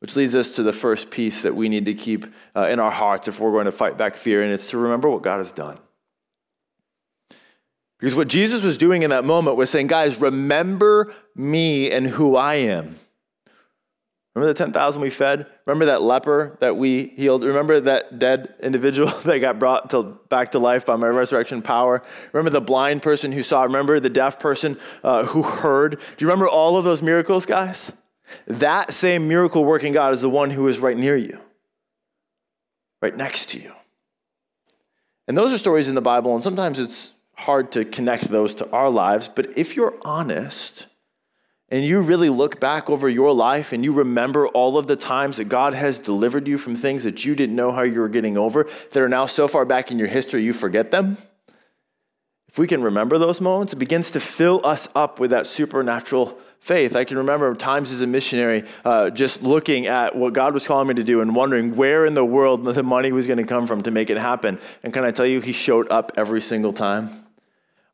Which 0.00 0.14
leads 0.14 0.36
us 0.36 0.54
to 0.56 0.62
the 0.62 0.72
first 0.72 1.10
piece 1.10 1.42
that 1.42 1.54
we 1.54 1.68
need 1.68 1.86
to 1.86 1.94
keep 1.94 2.26
uh, 2.54 2.68
in 2.68 2.78
our 2.78 2.90
hearts 2.90 3.26
if 3.26 3.40
we're 3.40 3.52
going 3.52 3.64
to 3.64 3.72
fight 3.72 3.96
back 3.96 4.16
fear, 4.16 4.42
and 4.42 4.52
it's 4.52 4.68
to 4.68 4.78
remember 4.78 5.08
what 5.08 5.22
God 5.22 5.38
has 5.38 5.50
done. 5.50 5.78
Because 7.98 8.14
what 8.14 8.28
Jesus 8.28 8.62
was 8.62 8.76
doing 8.76 9.02
in 9.02 9.10
that 9.10 9.24
moment 9.24 9.56
was 9.56 9.70
saying, 9.70 9.86
guys, 9.86 10.20
remember 10.20 11.14
me 11.34 11.90
and 11.90 12.06
who 12.06 12.36
I 12.36 12.56
am. 12.56 12.96
Remember 14.34 14.52
the 14.52 14.58
10,000 14.58 15.00
we 15.00 15.08
fed? 15.08 15.46
Remember 15.64 15.86
that 15.86 16.02
leper 16.02 16.58
that 16.60 16.76
we 16.76 17.14
healed? 17.16 17.42
Remember 17.42 17.80
that 17.80 18.18
dead 18.18 18.54
individual 18.62 19.08
that 19.24 19.38
got 19.38 19.58
brought 19.58 19.88
to, 19.90 20.18
back 20.28 20.50
to 20.50 20.58
life 20.58 20.84
by 20.84 20.94
my 20.96 21.06
resurrection 21.06 21.62
power? 21.62 22.02
Remember 22.34 22.50
the 22.50 22.60
blind 22.60 23.00
person 23.00 23.32
who 23.32 23.42
saw? 23.42 23.62
Remember 23.62 23.98
the 23.98 24.10
deaf 24.10 24.38
person 24.38 24.78
uh, 25.02 25.24
who 25.24 25.42
heard? 25.42 25.92
Do 25.92 26.24
you 26.24 26.26
remember 26.26 26.48
all 26.48 26.76
of 26.76 26.84
those 26.84 27.00
miracles, 27.00 27.46
guys? 27.46 27.94
That 28.46 28.92
same 28.92 29.26
miracle 29.26 29.64
working 29.64 29.94
God 29.94 30.12
is 30.12 30.20
the 30.20 30.28
one 30.28 30.50
who 30.50 30.68
is 30.68 30.80
right 30.80 30.98
near 30.98 31.16
you, 31.16 31.40
right 33.00 33.16
next 33.16 33.48
to 33.50 33.58
you. 33.58 33.72
And 35.26 35.38
those 35.38 35.50
are 35.50 35.58
stories 35.58 35.88
in 35.88 35.94
the 35.94 36.02
Bible, 36.02 36.34
and 36.34 36.44
sometimes 36.44 36.78
it's 36.78 37.14
hard 37.36 37.72
to 37.72 37.84
connect 37.84 38.24
those 38.24 38.54
to 38.56 38.70
our 38.70 38.90
lives. 38.90 39.28
But 39.28 39.56
if 39.56 39.76
you're 39.76 39.94
honest, 40.02 40.86
and 41.68 41.84
you 41.84 42.00
really 42.00 42.30
look 42.30 42.60
back 42.60 42.88
over 42.88 43.08
your 43.08 43.32
life 43.32 43.72
and 43.72 43.84
you 43.84 43.92
remember 43.92 44.46
all 44.48 44.78
of 44.78 44.86
the 44.86 44.96
times 44.96 45.38
that 45.38 45.46
God 45.46 45.74
has 45.74 45.98
delivered 45.98 46.46
you 46.46 46.58
from 46.58 46.76
things 46.76 47.02
that 47.02 47.24
you 47.24 47.34
didn't 47.34 47.56
know 47.56 47.72
how 47.72 47.82
you 47.82 48.00
were 48.00 48.08
getting 48.08 48.38
over, 48.38 48.68
that 48.92 49.02
are 49.02 49.08
now 49.08 49.26
so 49.26 49.48
far 49.48 49.64
back 49.64 49.90
in 49.90 49.98
your 49.98 50.08
history 50.08 50.44
you 50.44 50.52
forget 50.52 50.90
them, 50.90 51.18
if 52.48 52.58
we 52.58 52.66
can 52.66 52.82
remember 52.82 53.18
those 53.18 53.40
moments, 53.40 53.74
it 53.74 53.76
begins 53.76 54.12
to 54.12 54.20
fill 54.20 54.64
us 54.64 54.88
up 54.94 55.20
with 55.20 55.30
that 55.30 55.46
supernatural 55.46 56.38
faith. 56.58 56.96
I 56.96 57.04
can 57.04 57.18
remember 57.18 57.54
times 57.54 57.92
as 57.92 58.00
a 58.00 58.06
missionary 58.06 58.64
uh, 58.82 59.10
just 59.10 59.42
looking 59.42 59.86
at 59.86 60.16
what 60.16 60.32
God 60.32 60.54
was 60.54 60.66
calling 60.66 60.88
me 60.88 60.94
to 60.94 61.04
do 61.04 61.20
and 61.20 61.36
wondering 61.36 61.76
where 61.76 62.06
in 62.06 62.14
the 62.14 62.24
world 62.24 62.64
the 62.74 62.82
money 62.82 63.12
was 63.12 63.26
going 63.26 63.38
to 63.38 63.44
come 63.44 63.66
from 63.66 63.82
to 63.82 63.90
make 63.90 64.08
it 64.08 64.16
happen. 64.16 64.58
And 64.82 64.90
can 64.90 65.04
I 65.04 65.10
tell 65.10 65.26
you, 65.26 65.40
He 65.40 65.52
showed 65.52 65.90
up 65.90 66.12
every 66.16 66.40
single 66.40 66.72
time. 66.72 67.25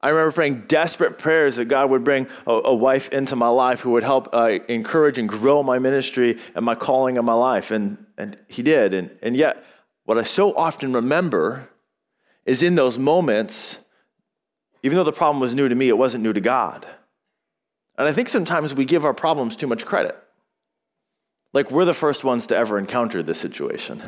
I 0.03 0.09
remember 0.09 0.33
praying 0.33 0.65
desperate 0.67 1.17
prayers 1.17 1.57
that 1.57 1.67
God 1.67 1.89
would 1.91 2.03
bring 2.03 2.27
a, 2.47 2.53
a 2.53 2.75
wife 2.75 3.09
into 3.11 3.37
my 3.37 3.49
life 3.49 3.81
who 3.81 3.91
would 3.93 4.03
help 4.03 4.29
uh, 4.33 4.59
encourage 4.69 5.17
and 5.17 5.29
grow 5.29 5.63
my 5.63 5.79
ministry 5.79 6.39
and 6.55 6.65
my 6.65 6.75
calling 6.75 7.17
in 7.17 7.25
my 7.25 7.35
life. 7.35 7.71
And, 7.71 8.05
and 8.19 8.37
He 8.49 8.63
did. 8.63 8.95
And, 8.95 9.11
and 9.23 9.37
yet, 9.37 9.65
what 10.05 10.19
I 10.19 10.25
so 10.25 10.55
often 10.57 10.93
remember 10.93 11.69
is 12.45 12.63
in 12.63 12.75
those 12.75 12.99
moments, 12.99 13.79
even 14.83 14.97
though 14.97 15.05
the 15.05 15.13
problem 15.13 15.41
was 15.41 15.55
new 15.55 15.69
to 15.69 15.75
me, 15.75 15.89
it 15.89 15.99
wasn't 15.99 16.25
new 16.25 16.33
to 16.33 16.41
God. 16.41 16.87
And 17.97 18.09
I 18.09 18.13
think 18.13 18.29
sometimes 18.29 18.75
we 18.75 18.85
give 18.85 19.05
our 19.05 19.15
problems 19.15 19.55
too 19.55 19.69
much 19.69 19.85
credit. 19.85 20.17
Like 21.53 21.71
we're 21.71 21.85
the 21.85 21.95
first 21.95 22.25
ones 22.25 22.47
to 22.49 22.57
ever 22.57 22.79
encounter 22.79 23.23
this 23.23 23.39
situation. 23.39 24.03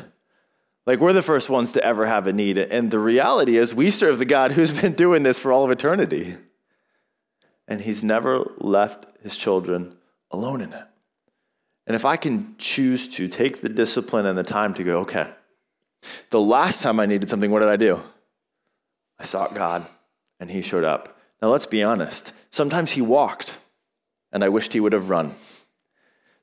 Like 0.86 1.00
we're 1.00 1.12
the 1.12 1.22
first 1.22 1.48
ones 1.48 1.72
to 1.72 1.84
ever 1.84 2.06
have 2.06 2.26
a 2.26 2.32
need. 2.32 2.58
And 2.58 2.90
the 2.90 2.98
reality 2.98 3.56
is, 3.56 3.74
we 3.74 3.90
serve 3.90 4.18
the 4.18 4.24
God 4.24 4.52
who's 4.52 4.70
been 4.80 4.92
doing 4.92 5.22
this 5.22 5.38
for 5.38 5.52
all 5.52 5.64
of 5.64 5.70
eternity. 5.70 6.36
And 7.66 7.80
he's 7.80 8.04
never 8.04 8.52
left 8.58 9.06
his 9.22 9.36
children 9.36 9.96
alone 10.30 10.60
in 10.60 10.72
it. 10.72 10.84
And 11.86 11.94
if 11.94 12.04
I 12.04 12.16
can 12.16 12.54
choose 12.58 13.08
to 13.08 13.28
take 13.28 13.60
the 13.60 13.68
discipline 13.68 14.26
and 14.26 14.36
the 14.36 14.42
time 14.42 14.74
to 14.74 14.84
go, 14.84 14.98
okay, 14.98 15.30
the 16.30 16.40
last 16.40 16.82
time 16.82 17.00
I 17.00 17.06
needed 17.06 17.28
something, 17.28 17.50
what 17.50 17.60
did 17.60 17.68
I 17.68 17.76
do? 17.76 18.02
I 19.18 19.24
sought 19.24 19.54
God 19.54 19.86
and 20.40 20.50
he 20.50 20.62
showed 20.62 20.84
up. 20.84 21.18
Now 21.40 21.48
let's 21.48 21.66
be 21.66 21.82
honest. 21.82 22.32
Sometimes 22.50 22.92
he 22.92 23.02
walked 23.02 23.56
and 24.32 24.42
I 24.42 24.48
wished 24.48 24.72
he 24.72 24.80
would 24.80 24.92
have 24.92 25.10
run. 25.10 25.34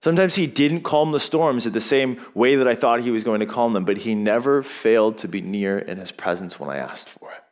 Sometimes 0.03 0.35
he 0.35 0.47
didn't 0.47 0.81
calm 0.81 1.11
the 1.11 1.19
storms 1.19 1.67
in 1.67 1.73
the 1.73 1.81
same 1.81 2.19
way 2.33 2.55
that 2.55 2.67
I 2.67 2.73
thought 2.73 3.01
he 3.01 3.11
was 3.11 3.23
going 3.23 3.39
to 3.39 3.45
calm 3.45 3.73
them, 3.73 3.85
but 3.85 3.97
he 3.97 4.15
never 4.15 4.63
failed 4.63 5.19
to 5.19 5.27
be 5.27 5.41
near 5.41 5.77
in 5.77 5.97
his 5.97 6.11
presence 6.11 6.59
when 6.59 6.69
I 6.69 6.77
asked 6.77 7.07
for 7.07 7.31
it. 7.31 7.43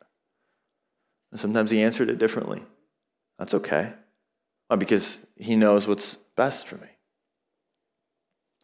And 1.30 1.40
sometimes 1.40 1.70
he 1.70 1.80
answered 1.80 2.10
it 2.10 2.18
differently. 2.18 2.64
That's 3.38 3.54
okay. 3.54 3.92
Because 4.76 5.20
he 5.36 5.54
knows 5.54 5.86
what's 5.86 6.16
best 6.36 6.66
for 6.66 6.76
me. 6.76 6.88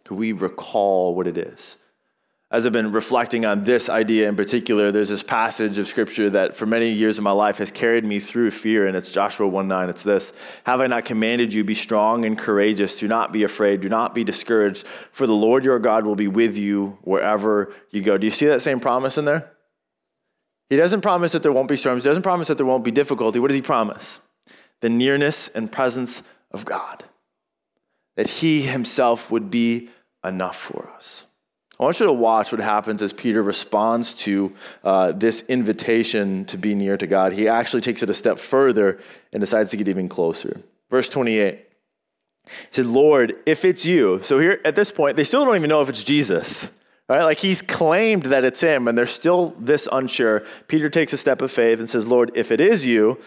Could 0.05 0.17
we 0.17 0.33
recall 0.33 1.15
what 1.15 1.27
it 1.27 1.39
is? 1.39 1.77
As 2.49 2.65
I've 2.65 2.73
been 2.73 2.93
reflecting 2.93 3.45
on 3.45 3.65
this 3.65 3.89
idea 3.89 4.29
in 4.29 4.37
particular, 4.37 4.93
there's 4.93 5.09
this 5.09 5.25
passage 5.25 5.79
of 5.79 5.89
scripture 5.89 6.31
that 6.31 6.55
for 6.55 6.65
many 6.65 6.91
years 6.91 7.19
of 7.19 7.25
my 7.25 7.33
life 7.33 7.59
has 7.59 7.73
carried 7.73 8.05
me 8.05 8.21
through 8.21 8.53
fear, 8.53 8.87
and 8.87 8.97
it's 8.97 9.11
Joshua 9.11 9.49
1 9.49 9.67
9. 9.67 9.89
It's 9.89 10.05
this 10.05 10.33
Have 10.65 10.81
I 10.81 10.87
not 10.87 11.05
commanded 11.05 11.53
you, 11.53 11.65
be 11.65 11.75
strong 11.75 12.25
and 12.25 12.39
courageous? 12.39 13.01
Do 13.01 13.09
not 13.09 13.33
be 13.33 13.43
afraid, 13.43 13.81
do 13.81 13.89
not 13.89 14.15
be 14.15 14.23
discouraged, 14.23 14.87
for 15.11 15.27
the 15.27 15.35
Lord 15.35 15.65
your 15.65 15.81
God 15.81 16.07
will 16.07 16.15
be 16.15 16.29
with 16.29 16.57
you 16.57 16.99
wherever 17.03 17.75
you 17.91 18.01
go. 18.01 18.17
Do 18.17 18.27
you 18.27 18.31
see 18.33 18.47
that 18.47 18.63
same 18.63 18.79
promise 18.79 19.19
in 19.19 19.25
there? 19.25 19.51
He 20.71 20.77
doesn't 20.77 21.01
promise 21.01 21.33
that 21.33 21.43
there 21.43 21.53
won't 21.53 21.69
be 21.69 21.77
storms, 21.77 22.05
he 22.05 22.11
doesn't 22.11 22.23
promise 22.23 22.47
that 22.47 22.59
there 22.59 22.67
won't 22.67 22.85
be 22.85 22.93
difficulty. 22.93 23.41
What 23.41 23.49
does 23.49 23.57
he 23.57 23.63
promise? 23.63 24.21
The 24.83 24.89
nearness 24.89 25.49
and 25.49 25.71
presence 25.71 26.23
of 26.53 26.65
God, 26.65 27.05
that 28.17 28.29
he 28.29 28.63
himself 28.63 29.33
would 29.33 29.51
be 29.51 29.91
enough 30.25 30.57
for 30.57 30.89
us. 30.95 31.26
I 31.79 31.85
want 31.85 32.01
you 32.01 32.07
to 32.07 32.13
watch 32.13 32.53
what 32.53 32.61
happens 32.61 33.03
as 33.03 33.13
Peter 33.13 33.43
responds 33.43 34.15
to 34.15 34.55
uh, 34.83 35.13
this 35.13 35.43
invitation 35.43 36.47
to 36.47 36.57
be 36.57 36.75
near 36.75 36.97
to 36.97 37.07
God. 37.07 37.35
He 37.35 37.49
actually 37.49 37.83
takes 37.83 38.03
it 38.03 38.09
a 38.09 38.15
step 38.15 38.39
further 38.39 38.99
and 39.33 39.41
decides 39.41 39.71
to 39.73 39.77
get 39.77 39.89
even 39.89 40.09
closer. 40.09 40.63
Verse 40.91 41.09
28. 41.09 41.59
He 42.47 42.51
said, 42.71 42.87
Lord, 42.87 43.35
if 43.45 43.65
it's 43.65 43.85
you. 43.85 44.23
So 44.23 44.39
here 44.39 44.61
at 44.65 44.75
this 44.75 44.91
point, 44.91 45.17
they 45.17 45.25
still 45.25 45.45
don't 45.45 45.57
even 45.57 45.69
know 45.69 45.83
if 45.83 45.89
it's 45.89 46.03
Jesus. 46.03 46.71
Right? 47.09 47.23
Like 47.23 47.39
he's 47.39 47.63
claimed 47.63 48.25
that 48.25 48.45
it's 48.45 48.61
him, 48.61 48.89
and 48.89 48.97
they're 48.97 49.07
still 49.07 49.55
this 49.59 49.87
unsure. 49.93 50.45
Peter 50.67 50.89
takes 50.89 51.13
a 51.13 51.19
step 51.19 51.43
of 51.43 51.53
faith 51.53 51.79
and 51.79 51.89
says, 51.89 52.07
Lord, 52.07 52.33
if 52.35 52.51
it 52.51 52.61
is 52.61 52.87
you, 52.87 53.21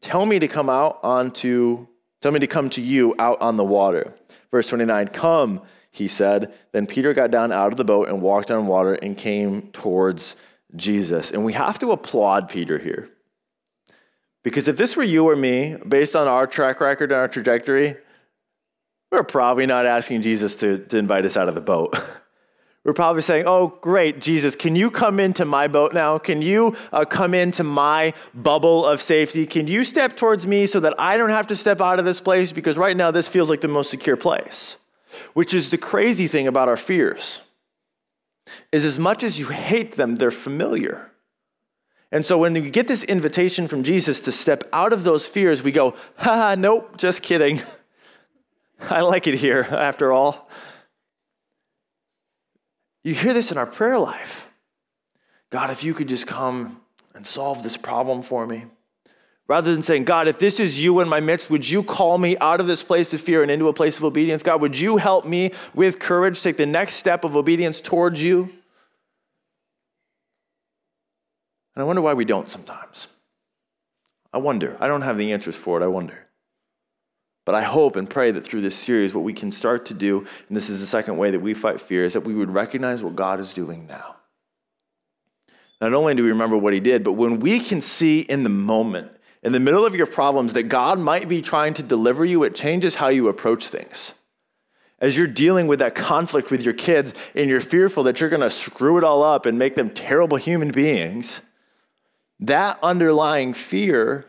tell 0.00 0.24
me 0.24 0.38
to 0.38 0.48
come 0.48 0.70
out 0.70 0.98
onto, 1.02 1.86
tell 2.22 2.32
me 2.32 2.38
to 2.38 2.46
come 2.46 2.70
to 2.70 2.80
you 2.80 3.14
out 3.18 3.40
on 3.40 3.56
the 3.56 3.64
water. 3.64 4.14
Verse 4.50 4.68
29, 4.68 5.08
come 5.08 5.60
he 5.90 6.08
said. 6.08 6.52
Then 6.72 6.86
Peter 6.86 7.14
got 7.14 7.30
down 7.30 7.52
out 7.52 7.72
of 7.72 7.76
the 7.76 7.84
boat 7.84 8.08
and 8.08 8.22
walked 8.22 8.50
on 8.50 8.66
water 8.66 8.94
and 8.94 9.16
came 9.16 9.70
towards 9.72 10.36
Jesus. 10.76 11.30
And 11.30 11.44
we 11.44 11.54
have 11.54 11.78
to 11.80 11.92
applaud 11.92 12.48
Peter 12.48 12.78
here. 12.78 13.08
Because 14.42 14.68
if 14.68 14.76
this 14.76 14.96
were 14.96 15.04
you 15.04 15.28
or 15.28 15.36
me, 15.36 15.76
based 15.86 16.14
on 16.14 16.28
our 16.28 16.46
track 16.46 16.80
record 16.80 17.10
and 17.10 17.20
our 17.20 17.28
trajectory, 17.28 17.96
we're 19.10 19.22
probably 19.22 19.66
not 19.66 19.86
asking 19.86 20.22
Jesus 20.22 20.56
to, 20.56 20.78
to 20.78 20.98
invite 20.98 21.24
us 21.24 21.36
out 21.36 21.48
of 21.48 21.54
the 21.54 21.60
boat. 21.60 21.96
We're 22.84 22.94
probably 22.94 23.20
saying, 23.20 23.44
Oh, 23.46 23.76
great, 23.82 24.18
Jesus, 24.18 24.56
can 24.56 24.74
you 24.74 24.90
come 24.90 25.20
into 25.20 25.44
my 25.44 25.68
boat 25.68 25.92
now? 25.92 26.16
Can 26.16 26.40
you 26.40 26.74
uh, 26.90 27.04
come 27.04 27.34
into 27.34 27.62
my 27.62 28.14
bubble 28.32 28.86
of 28.86 29.02
safety? 29.02 29.44
Can 29.44 29.66
you 29.66 29.84
step 29.84 30.16
towards 30.16 30.46
me 30.46 30.64
so 30.64 30.80
that 30.80 30.94
I 30.98 31.18
don't 31.18 31.28
have 31.28 31.48
to 31.48 31.56
step 31.56 31.82
out 31.82 31.98
of 31.98 32.06
this 32.06 32.18
place? 32.18 32.50
Because 32.50 32.78
right 32.78 32.96
now, 32.96 33.10
this 33.10 33.28
feels 33.28 33.50
like 33.50 33.60
the 33.60 33.68
most 33.68 33.90
secure 33.90 34.16
place 34.16 34.78
which 35.34 35.54
is 35.54 35.70
the 35.70 35.78
crazy 35.78 36.26
thing 36.26 36.46
about 36.46 36.68
our 36.68 36.76
fears 36.76 37.42
is 38.72 38.84
as 38.84 38.98
much 38.98 39.22
as 39.22 39.38
you 39.38 39.46
hate 39.48 39.96
them 39.96 40.16
they're 40.16 40.30
familiar. 40.30 41.10
And 42.10 42.24
so 42.24 42.38
when 42.38 42.54
we 42.54 42.70
get 42.70 42.88
this 42.88 43.04
invitation 43.04 43.68
from 43.68 43.82
jesus 43.82 44.20
to 44.22 44.32
step 44.32 44.64
out 44.72 44.92
of 44.92 45.04
those 45.04 45.26
fears 45.26 45.62
we 45.62 45.72
go 45.72 45.94
ha 46.16 46.54
nope 46.56 46.96
just 46.96 47.22
kidding. 47.22 47.62
I 48.90 49.00
like 49.00 49.26
it 49.26 49.34
here 49.34 49.66
after 49.70 50.12
all. 50.12 50.48
You 53.02 53.14
hear 53.14 53.32
this 53.32 53.50
in 53.50 53.58
our 53.58 53.66
prayer 53.66 53.98
life. 53.98 54.48
God 55.50 55.70
if 55.70 55.82
you 55.82 55.94
could 55.94 56.08
just 56.08 56.26
come 56.26 56.80
and 57.14 57.26
solve 57.26 57.62
this 57.62 57.76
problem 57.76 58.22
for 58.22 58.46
me 58.46 58.66
Rather 59.48 59.72
than 59.72 59.82
saying, 59.82 60.04
God, 60.04 60.28
if 60.28 60.38
this 60.38 60.60
is 60.60 60.78
you 60.78 61.00
in 61.00 61.08
my 61.08 61.20
midst, 61.20 61.48
would 61.48 61.68
you 61.68 61.82
call 61.82 62.18
me 62.18 62.36
out 62.38 62.60
of 62.60 62.66
this 62.66 62.82
place 62.82 63.14
of 63.14 63.20
fear 63.22 63.42
and 63.42 63.50
into 63.50 63.68
a 63.68 63.72
place 63.72 63.96
of 63.96 64.04
obedience? 64.04 64.42
God, 64.42 64.60
would 64.60 64.78
you 64.78 64.98
help 64.98 65.24
me 65.24 65.52
with 65.74 65.98
courage 65.98 66.42
take 66.42 66.58
the 66.58 66.66
next 66.66 66.94
step 66.96 67.24
of 67.24 67.34
obedience 67.34 67.80
towards 67.80 68.22
you? 68.22 68.50
And 71.74 71.82
I 71.82 71.84
wonder 71.84 72.02
why 72.02 72.12
we 72.12 72.26
don't 72.26 72.50
sometimes. 72.50 73.08
I 74.34 74.38
wonder. 74.38 74.76
I 74.80 74.86
don't 74.86 75.00
have 75.00 75.16
the 75.16 75.32
answers 75.32 75.56
for 75.56 75.80
it. 75.80 75.84
I 75.84 75.88
wonder. 75.88 76.26
But 77.46 77.54
I 77.54 77.62
hope 77.62 77.96
and 77.96 78.10
pray 78.10 78.30
that 78.30 78.44
through 78.44 78.60
this 78.60 78.76
series, 78.76 79.14
what 79.14 79.24
we 79.24 79.32
can 79.32 79.50
start 79.50 79.86
to 79.86 79.94
do, 79.94 80.26
and 80.48 80.56
this 80.56 80.68
is 80.68 80.80
the 80.80 80.86
second 80.86 81.16
way 81.16 81.30
that 81.30 81.40
we 81.40 81.54
fight 81.54 81.80
fear, 81.80 82.04
is 82.04 82.12
that 82.12 82.20
we 82.20 82.34
would 82.34 82.50
recognize 82.50 83.02
what 83.02 83.16
God 83.16 83.40
is 83.40 83.54
doing 83.54 83.86
now. 83.86 84.16
Not 85.80 85.94
only 85.94 86.14
do 86.14 86.24
we 86.24 86.28
remember 86.28 86.58
what 86.58 86.74
He 86.74 86.80
did, 86.80 87.02
but 87.02 87.12
when 87.12 87.40
we 87.40 87.60
can 87.60 87.80
see 87.80 88.20
in 88.20 88.42
the 88.42 88.50
moment 88.50 89.12
in 89.42 89.52
the 89.52 89.60
middle 89.60 89.86
of 89.86 89.94
your 89.94 90.06
problems 90.06 90.52
that 90.52 90.64
God 90.64 90.98
might 90.98 91.28
be 91.28 91.42
trying 91.42 91.74
to 91.74 91.82
deliver 91.82 92.24
you, 92.24 92.42
it 92.42 92.54
changes 92.54 92.96
how 92.96 93.08
you 93.08 93.28
approach 93.28 93.66
things. 93.68 94.14
As 95.00 95.16
you're 95.16 95.28
dealing 95.28 95.68
with 95.68 95.78
that 95.78 95.94
conflict 95.94 96.50
with 96.50 96.62
your 96.62 96.74
kids 96.74 97.14
and 97.34 97.48
you're 97.48 97.60
fearful 97.60 98.02
that 98.04 98.20
you're 98.20 98.30
going 98.30 98.42
to 98.42 98.50
screw 98.50 98.98
it 98.98 99.04
all 99.04 99.22
up 99.22 99.46
and 99.46 99.58
make 99.58 99.76
them 99.76 99.90
terrible 99.90 100.36
human 100.36 100.72
beings, 100.72 101.40
that 102.40 102.78
underlying 102.82 103.54
fear, 103.54 104.26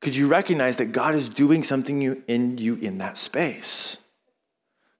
could 0.00 0.16
you 0.16 0.26
recognize 0.26 0.76
that 0.76 0.86
God 0.86 1.14
is 1.14 1.28
doing 1.28 1.62
something 1.62 2.02
in 2.26 2.58
you 2.58 2.74
in 2.76 2.98
that 2.98 3.18
space? 3.18 3.98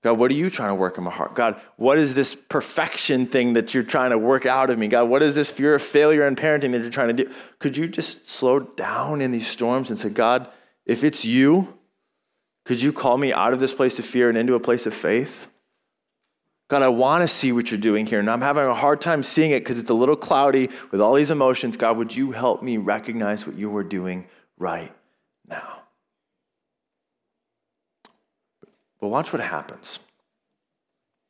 God, 0.03 0.19
what 0.19 0.31
are 0.31 0.35
you 0.35 0.49
trying 0.49 0.71
to 0.71 0.75
work 0.75 0.97
in 0.97 1.05
my 1.05 1.11
heart? 1.11 1.35
God, 1.35 1.61
what 1.77 1.99
is 1.99 2.15
this 2.15 2.35
perfection 2.35 3.27
thing 3.27 3.53
that 3.53 3.75
you're 3.75 3.83
trying 3.83 4.11
to 4.11 4.19
work 4.19 4.47
out 4.47 4.71
of 4.71 4.79
me? 4.79 4.89
God, 4.89 5.05
what 5.05 5.23
is 5.23 5.35
this 5.35 5.51
fear 5.51 5.75
of 5.75 5.83
failure 5.83 6.27
in 6.27 6.37
parenting 6.37 6.73
that 6.73 6.81
you're 6.81 6.91
trying 6.91 7.15
to 7.15 7.25
do? 7.25 7.31
Could 7.59 7.77
you 7.77 7.87
just 7.87 8.29
slow 8.29 8.61
down 8.61 9.21
in 9.21 9.31
these 9.31 9.47
storms 9.47 9.91
and 9.91 9.99
say, 9.99 10.09
God, 10.09 10.49
if 10.87 11.05
it's 11.05 11.25
you, 11.25 11.75
could 12.65 12.81
you 12.81 12.93
call 12.93 13.19
me 13.19 13.33
out 13.33 13.53
of 13.53 13.61
this 13.61 13.75
place 13.75 13.99
of 13.99 14.07
fear 14.07 14.31
and 14.31 14.39
into 14.39 14.55
a 14.55 14.61
place 14.61 14.87
of 14.87 14.95
faith? 14.95 15.49
God, 16.69 16.83
I 16.83 16.89
want 16.89 17.23
to 17.23 17.29
see 17.29 17.53
what 17.53 17.71
you're 17.71 17.81
doing 17.81 18.07
here, 18.07 18.21
and 18.21 18.31
I'm 18.31 18.43
having 18.43 18.65
a 18.65 18.75
hard 18.75 19.01
time 19.01 19.25
seeing 19.25 19.51
it 19.51 19.59
because 19.59 19.79
it's 19.79 19.91
a 19.91 19.95
little 19.95 20.15
cloudy 20.15 20.71
with 20.93 21.01
all 21.01 21.15
these 21.15 21.33
emotions. 21.33 21.77
God, 21.77 21.97
would 21.97 22.15
you 22.15 22.31
help 22.31 22.63
me 22.63 22.77
recognize 22.77 23.47
what 23.47 23.59
you 23.59 23.77
are 23.77 23.83
doing 23.83 24.29
right 24.57 24.93
now? 25.49 25.83
But 29.01 29.09
watch 29.09 29.33
what 29.33 29.41
happens. 29.41 29.99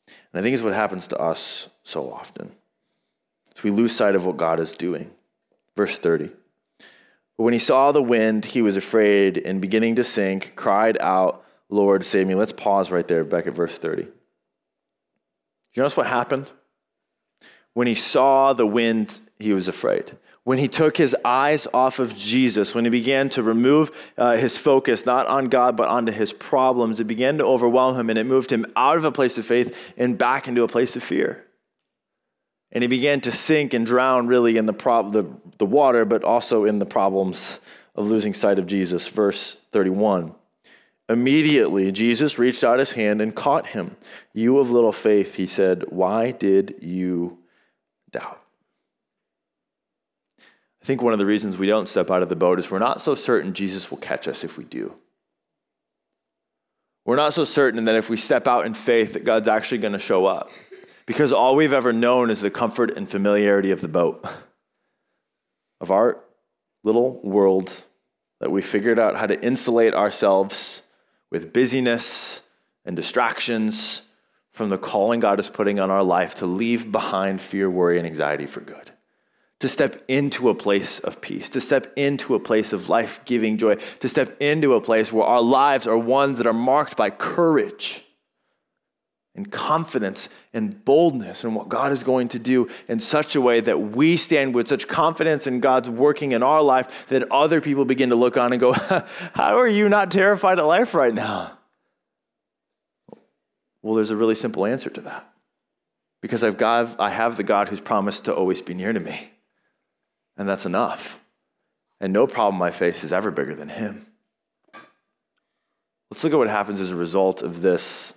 And 0.06 0.40
I 0.40 0.42
think 0.42 0.54
it's 0.54 0.62
what 0.62 0.74
happens 0.74 1.06
to 1.08 1.18
us 1.18 1.68
so 1.84 2.12
often. 2.12 2.52
So 3.54 3.62
we 3.64 3.70
lose 3.70 3.94
sight 3.94 4.14
of 4.14 4.26
what 4.26 4.36
God 4.36 4.60
is 4.60 4.74
doing. 4.74 5.10
Verse 5.76 5.98
30. 5.98 6.30
But 7.36 7.44
when 7.44 7.52
he 7.52 7.58
saw 7.58 7.92
the 7.92 8.02
wind, 8.02 8.44
he 8.44 8.62
was 8.62 8.76
afraid 8.76 9.38
and 9.38 9.60
beginning 9.60 9.96
to 9.96 10.04
sink, 10.04 10.54
cried 10.56 10.98
out, 11.00 11.44
Lord, 11.68 12.04
save 12.04 12.26
me. 12.26 12.34
Let's 12.34 12.52
pause 12.52 12.90
right 12.90 13.06
there, 13.06 13.24
back 13.24 13.46
at 13.46 13.54
verse 13.54 13.78
30. 13.78 14.02
You 14.02 14.10
notice 15.76 15.96
what 15.96 16.06
happened? 16.06 16.52
When 17.74 17.86
he 17.86 17.94
saw 17.94 18.52
the 18.52 18.66
wind, 18.66 19.20
he 19.38 19.52
was 19.52 19.68
afraid 19.68 20.12
when 20.44 20.58
he 20.58 20.68
took 20.68 20.96
his 20.96 21.14
eyes 21.24 21.66
off 21.74 21.98
of 21.98 22.16
Jesus, 22.16 22.74
when 22.74 22.84
he 22.84 22.90
began 22.90 23.28
to 23.30 23.42
remove 23.42 23.90
uh, 24.16 24.36
his 24.36 24.56
focus 24.56 25.04
not 25.04 25.26
on 25.26 25.48
God 25.48 25.76
but 25.76 25.88
onto 25.88 26.12
his 26.12 26.32
problems, 26.32 26.98
it 26.98 27.04
began 27.04 27.38
to 27.38 27.44
overwhelm 27.44 27.96
him 27.96 28.08
and 28.08 28.18
it 28.18 28.26
moved 28.26 28.50
him 28.50 28.64
out 28.74 28.96
of 28.96 29.04
a 29.04 29.12
place 29.12 29.36
of 29.36 29.44
faith 29.44 29.76
and 29.96 30.16
back 30.16 30.48
into 30.48 30.62
a 30.62 30.68
place 30.68 30.96
of 30.96 31.02
fear. 31.02 31.44
And 32.72 32.82
he 32.82 32.88
began 32.88 33.20
to 33.22 33.32
sink 33.32 33.74
and 33.74 33.84
drown 33.84 34.28
really 34.28 34.56
in 34.56 34.66
the, 34.66 34.72
prob- 34.72 35.12
the, 35.12 35.26
the 35.58 35.66
water, 35.66 36.04
but 36.04 36.24
also 36.24 36.64
in 36.64 36.78
the 36.78 36.86
problems 36.86 37.58
of 37.94 38.06
losing 38.08 38.32
sight 38.32 38.58
of 38.58 38.66
Jesus. 38.66 39.06
Verse 39.08 39.56
31. 39.72 40.34
Immediately, 41.08 41.90
Jesus 41.90 42.38
reached 42.38 42.62
out 42.62 42.78
his 42.78 42.92
hand 42.92 43.20
and 43.20 43.34
caught 43.34 43.68
him. 43.68 43.96
You 44.32 44.58
of 44.58 44.70
little 44.70 44.92
faith, 44.92 45.34
he 45.34 45.46
said, 45.46 45.84
why 45.88 46.30
did 46.30 46.76
you 46.80 47.39
doubt? 48.10 48.40
I 50.38 50.84
think 50.84 51.02
one 51.02 51.12
of 51.12 51.18
the 51.18 51.26
reasons 51.26 51.58
we 51.58 51.66
don't 51.66 51.88
step 51.88 52.10
out 52.10 52.22
of 52.22 52.28
the 52.28 52.36
boat 52.36 52.58
is 52.58 52.70
we're 52.70 52.78
not 52.78 53.00
so 53.00 53.14
certain 53.14 53.52
Jesus 53.52 53.90
will 53.90 53.98
catch 53.98 54.26
us 54.26 54.44
if 54.44 54.56
we 54.56 54.64
do. 54.64 54.94
We're 57.04 57.16
not 57.16 57.32
so 57.32 57.44
certain 57.44 57.84
that 57.86 57.96
if 57.96 58.08
we 58.08 58.16
step 58.16 58.46
out 58.46 58.66
in 58.66 58.74
faith 58.74 59.14
that 59.14 59.24
God's 59.24 59.48
actually 59.48 59.78
going 59.78 59.92
to 59.92 59.98
show 59.98 60.26
up. 60.26 60.50
Because 61.06 61.32
all 61.32 61.56
we've 61.56 61.72
ever 61.72 61.92
known 61.92 62.30
is 62.30 62.40
the 62.40 62.50
comfort 62.50 62.96
and 62.96 63.08
familiarity 63.08 63.72
of 63.72 63.80
the 63.80 63.88
boat, 63.88 64.24
of 65.80 65.90
our 65.90 66.18
little 66.84 67.20
world 67.22 67.84
that 68.40 68.50
we 68.50 68.62
figured 68.62 68.98
out 68.98 69.16
how 69.16 69.26
to 69.26 69.42
insulate 69.44 69.92
ourselves 69.92 70.82
with 71.30 71.52
busyness 71.52 72.42
and 72.84 72.96
distractions 72.96 74.02
from 74.52 74.70
the 74.70 74.78
calling 74.78 75.20
God 75.20 75.40
is 75.40 75.48
putting 75.48 75.78
on 75.78 75.90
our 75.90 76.02
life 76.02 76.34
to 76.36 76.46
leave 76.46 76.90
behind 76.90 77.40
fear, 77.40 77.70
worry, 77.70 77.98
and 77.98 78.06
anxiety 78.06 78.46
for 78.46 78.60
good 78.60 78.90
to 79.60 79.68
step 79.68 80.02
into 80.08 80.48
a 80.48 80.54
place 80.54 80.98
of 81.00 81.20
peace, 81.20 81.48
to 81.50 81.60
step 81.60 81.92
into 81.94 82.34
a 82.34 82.40
place 82.40 82.72
of 82.72 82.88
life 82.88 83.22
giving 83.26 83.58
joy, 83.58 83.76
to 84.00 84.08
step 84.08 84.36
into 84.40 84.74
a 84.74 84.80
place 84.80 85.12
where 85.12 85.24
our 85.24 85.42
lives 85.42 85.86
are 85.86 85.98
ones 85.98 86.38
that 86.38 86.46
are 86.46 86.52
marked 86.52 86.96
by 86.96 87.10
courage 87.10 88.02
and 89.34 89.52
confidence 89.52 90.28
and 90.52 90.84
boldness 90.84 91.44
in 91.44 91.54
what 91.54 91.68
God 91.68 91.92
is 91.92 92.02
going 92.02 92.28
to 92.28 92.38
do 92.38 92.68
in 92.88 92.98
such 93.00 93.36
a 93.36 93.40
way 93.40 93.60
that 93.60 93.78
we 93.78 94.16
stand 94.16 94.54
with 94.54 94.66
such 94.66 94.88
confidence 94.88 95.46
in 95.46 95.60
God's 95.60 95.88
working 95.88 96.32
in 96.32 96.42
our 96.42 96.62
life 96.62 97.06
that 97.08 97.30
other 97.30 97.60
people 97.60 97.84
begin 97.84 98.08
to 98.08 98.16
look 98.16 98.36
on 98.36 98.52
and 98.52 98.60
go, 98.60 98.72
How 99.34 99.58
are 99.58 99.68
you 99.68 99.88
not 99.88 100.10
terrified 100.10 100.58
at 100.58 100.66
life 100.66 100.94
right 100.94 101.14
now? 101.14 101.58
Well, 103.82 103.94
there's 103.94 104.10
a 104.10 104.16
really 104.16 104.34
simple 104.34 104.66
answer 104.66 104.90
to 104.90 105.00
that. 105.02 105.30
Because 106.20 106.44
I've 106.44 106.58
got, 106.58 107.00
I 107.00 107.10
have 107.10 107.36
the 107.36 107.42
God 107.42 107.68
who's 107.68 107.80
promised 107.80 108.26
to 108.26 108.34
always 108.34 108.60
be 108.60 108.74
near 108.74 108.92
to 108.92 109.00
me 109.00 109.30
and 110.40 110.48
that's 110.48 110.64
enough. 110.64 111.22
And 112.00 112.14
no 112.14 112.26
problem 112.26 112.62
I 112.62 112.70
face 112.70 113.04
is 113.04 113.12
ever 113.12 113.30
bigger 113.30 113.54
than 113.54 113.68
Him. 113.68 114.06
Let's 116.10 116.24
look 116.24 116.32
at 116.32 116.38
what 116.38 116.48
happens 116.48 116.80
as 116.80 116.90
a 116.90 116.96
result 116.96 117.42
of 117.42 117.60
this 117.60 118.14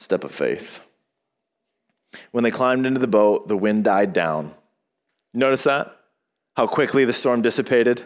step 0.00 0.24
of 0.24 0.32
faith. 0.32 0.80
When 2.32 2.42
they 2.42 2.50
climbed 2.50 2.86
into 2.86 2.98
the 2.98 3.06
boat, 3.06 3.46
the 3.46 3.56
wind 3.56 3.84
died 3.84 4.12
down. 4.12 4.52
Notice 5.32 5.62
that? 5.62 5.96
How 6.56 6.66
quickly 6.66 7.04
the 7.04 7.12
storm 7.12 7.40
dissipated? 7.40 8.02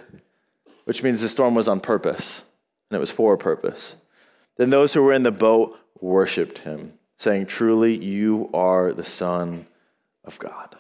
Which 0.84 1.02
means 1.02 1.22
the 1.22 1.28
storm 1.28 1.54
was 1.54 1.68
on 1.68 1.80
purpose, 1.80 2.44
and 2.90 2.96
it 2.96 3.00
was 3.00 3.10
for 3.10 3.32
a 3.32 3.38
purpose. 3.38 3.94
Then 4.58 4.68
those 4.68 4.92
who 4.92 5.02
were 5.02 5.14
in 5.14 5.22
the 5.22 5.32
boat 5.32 5.78
worshiped 6.00 6.58
him, 6.58 6.94
saying, 7.16 7.46
Truly, 7.46 7.96
you 7.96 8.50
are 8.54 8.92
the 8.92 9.04
Son 9.04 9.66
of 10.24 10.38
God. 10.38 10.76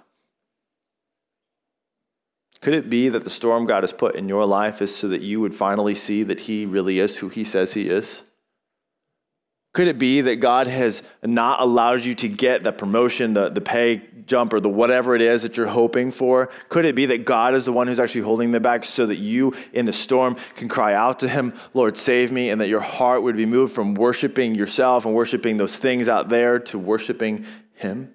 Could 2.60 2.74
it 2.74 2.90
be 2.90 3.08
that 3.08 3.24
the 3.24 3.30
storm 3.30 3.66
God 3.66 3.82
has 3.82 3.92
put 3.92 4.16
in 4.16 4.28
your 4.28 4.44
life 4.44 4.82
is 4.82 4.94
so 4.94 5.08
that 5.08 5.22
you 5.22 5.40
would 5.40 5.54
finally 5.54 5.94
see 5.94 6.22
that 6.24 6.40
He 6.40 6.66
really 6.66 6.98
is 6.98 7.18
who 7.18 7.28
He 7.28 7.44
says 7.44 7.74
He 7.74 7.88
is? 7.88 8.22
Could 9.72 9.88
it 9.88 9.98
be 9.98 10.22
that 10.22 10.36
God 10.36 10.66
has 10.66 11.02
not 11.22 11.60
allowed 11.60 12.04
you 12.04 12.14
to 12.16 12.28
get 12.28 12.62
the 12.64 12.72
promotion, 12.72 13.34
the, 13.34 13.48
the 13.48 13.60
pay 13.60 14.02
jump, 14.26 14.52
or 14.52 14.60
the 14.60 14.68
whatever 14.68 15.14
it 15.14 15.22
is 15.22 15.42
that 15.42 15.56
you're 15.56 15.66
hoping 15.66 16.10
for? 16.10 16.48
Could 16.68 16.84
it 16.84 16.94
be 16.94 17.06
that 17.06 17.24
God 17.24 17.54
is 17.54 17.64
the 17.64 17.72
one 17.72 17.86
who's 17.86 18.00
actually 18.00 18.22
holding 18.22 18.50
them 18.50 18.62
back 18.62 18.84
so 18.84 19.06
that 19.06 19.16
you 19.16 19.54
in 19.72 19.84
the 19.84 19.92
storm 19.92 20.36
can 20.56 20.68
cry 20.68 20.94
out 20.94 21.20
to 21.20 21.28
Him, 21.28 21.54
Lord, 21.74 21.96
save 21.96 22.32
me, 22.32 22.50
and 22.50 22.60
that 22.60 22.68
your 22.68 22.80
heart 22.80 23.22
would 23.22 23.36
be 23.36 23.46
moved 23.46 23.74
from 23.74 23.94
worshiping 23.94 24.54
yourself 24.54 25.04
and 25.04 25.14
worshiping 25.14 25.58
those 25.58 25.76
things 25.76 26.08
out 26.08 26.28
there 26.28 26.58
to 26.60 26.78
worshiping 26.78 27.44
Him? 27.74 28.12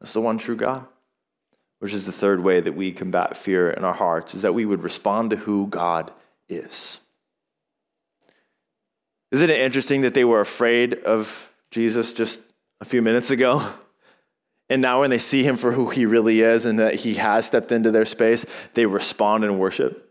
That's 0.00 0.12
the 0.12 0.20
one 0.20 0.38
true 0.38 0.56
God 0.56 0.86
which 1.80 1.94
is 1.94 2.04
the 2.04 2.12
third 2.12 2.44
way 2.44 2.60
that 2.60 2.76
we 2.76 2.92
combat 2.92 3.36
fear 3.36 3.70
in 3.70 3.84
our 3.84 3.94
hearts, 3.94 4.34
is 4.34 4.42
that 4.42 4.54
we 4.54 4.64
would 4.64 4.82
respond 4.82 5.30
to 5.30 5.36
who 5.36 5.66
God 5.66 6.12
is. 6.48 7.00
Isn't 9.30 9.50
it 9.50 9.60
interesting 9.60 10.00
that 10.02 10.14
they 10.14 10.24
were 10.24 10.40
afraid 10.40 10.94
of 10.94 11.52
Jesus 11.70 12.12
just 12.12 12.40
a 12.80 12.84
few 12.84 13.02
minutes 13.02 13.30
ago? 13.30 13.72
And 14.68 14.80
now, 14.80 15.00
when 15.00 15.10
they 15.10 15.18
see 15.18 15.42
him 15.42 15.56
for 15.56 15.72
who 15.72 15.90
he 15.90 16.06
really 16.06 16.42
is 16.42 16.64
and 16.64 16.78
that 16.78 16.94
he 16.94 17.14
has 17.14 17.44
stepped 17.44 17.72
into 17.72 17.90
their 17.90 18.04
space, 18.04 18.46
they 18.74 18.86
respond 18.86 19.44
in 19.44 19.58
worship. 19.58 20.08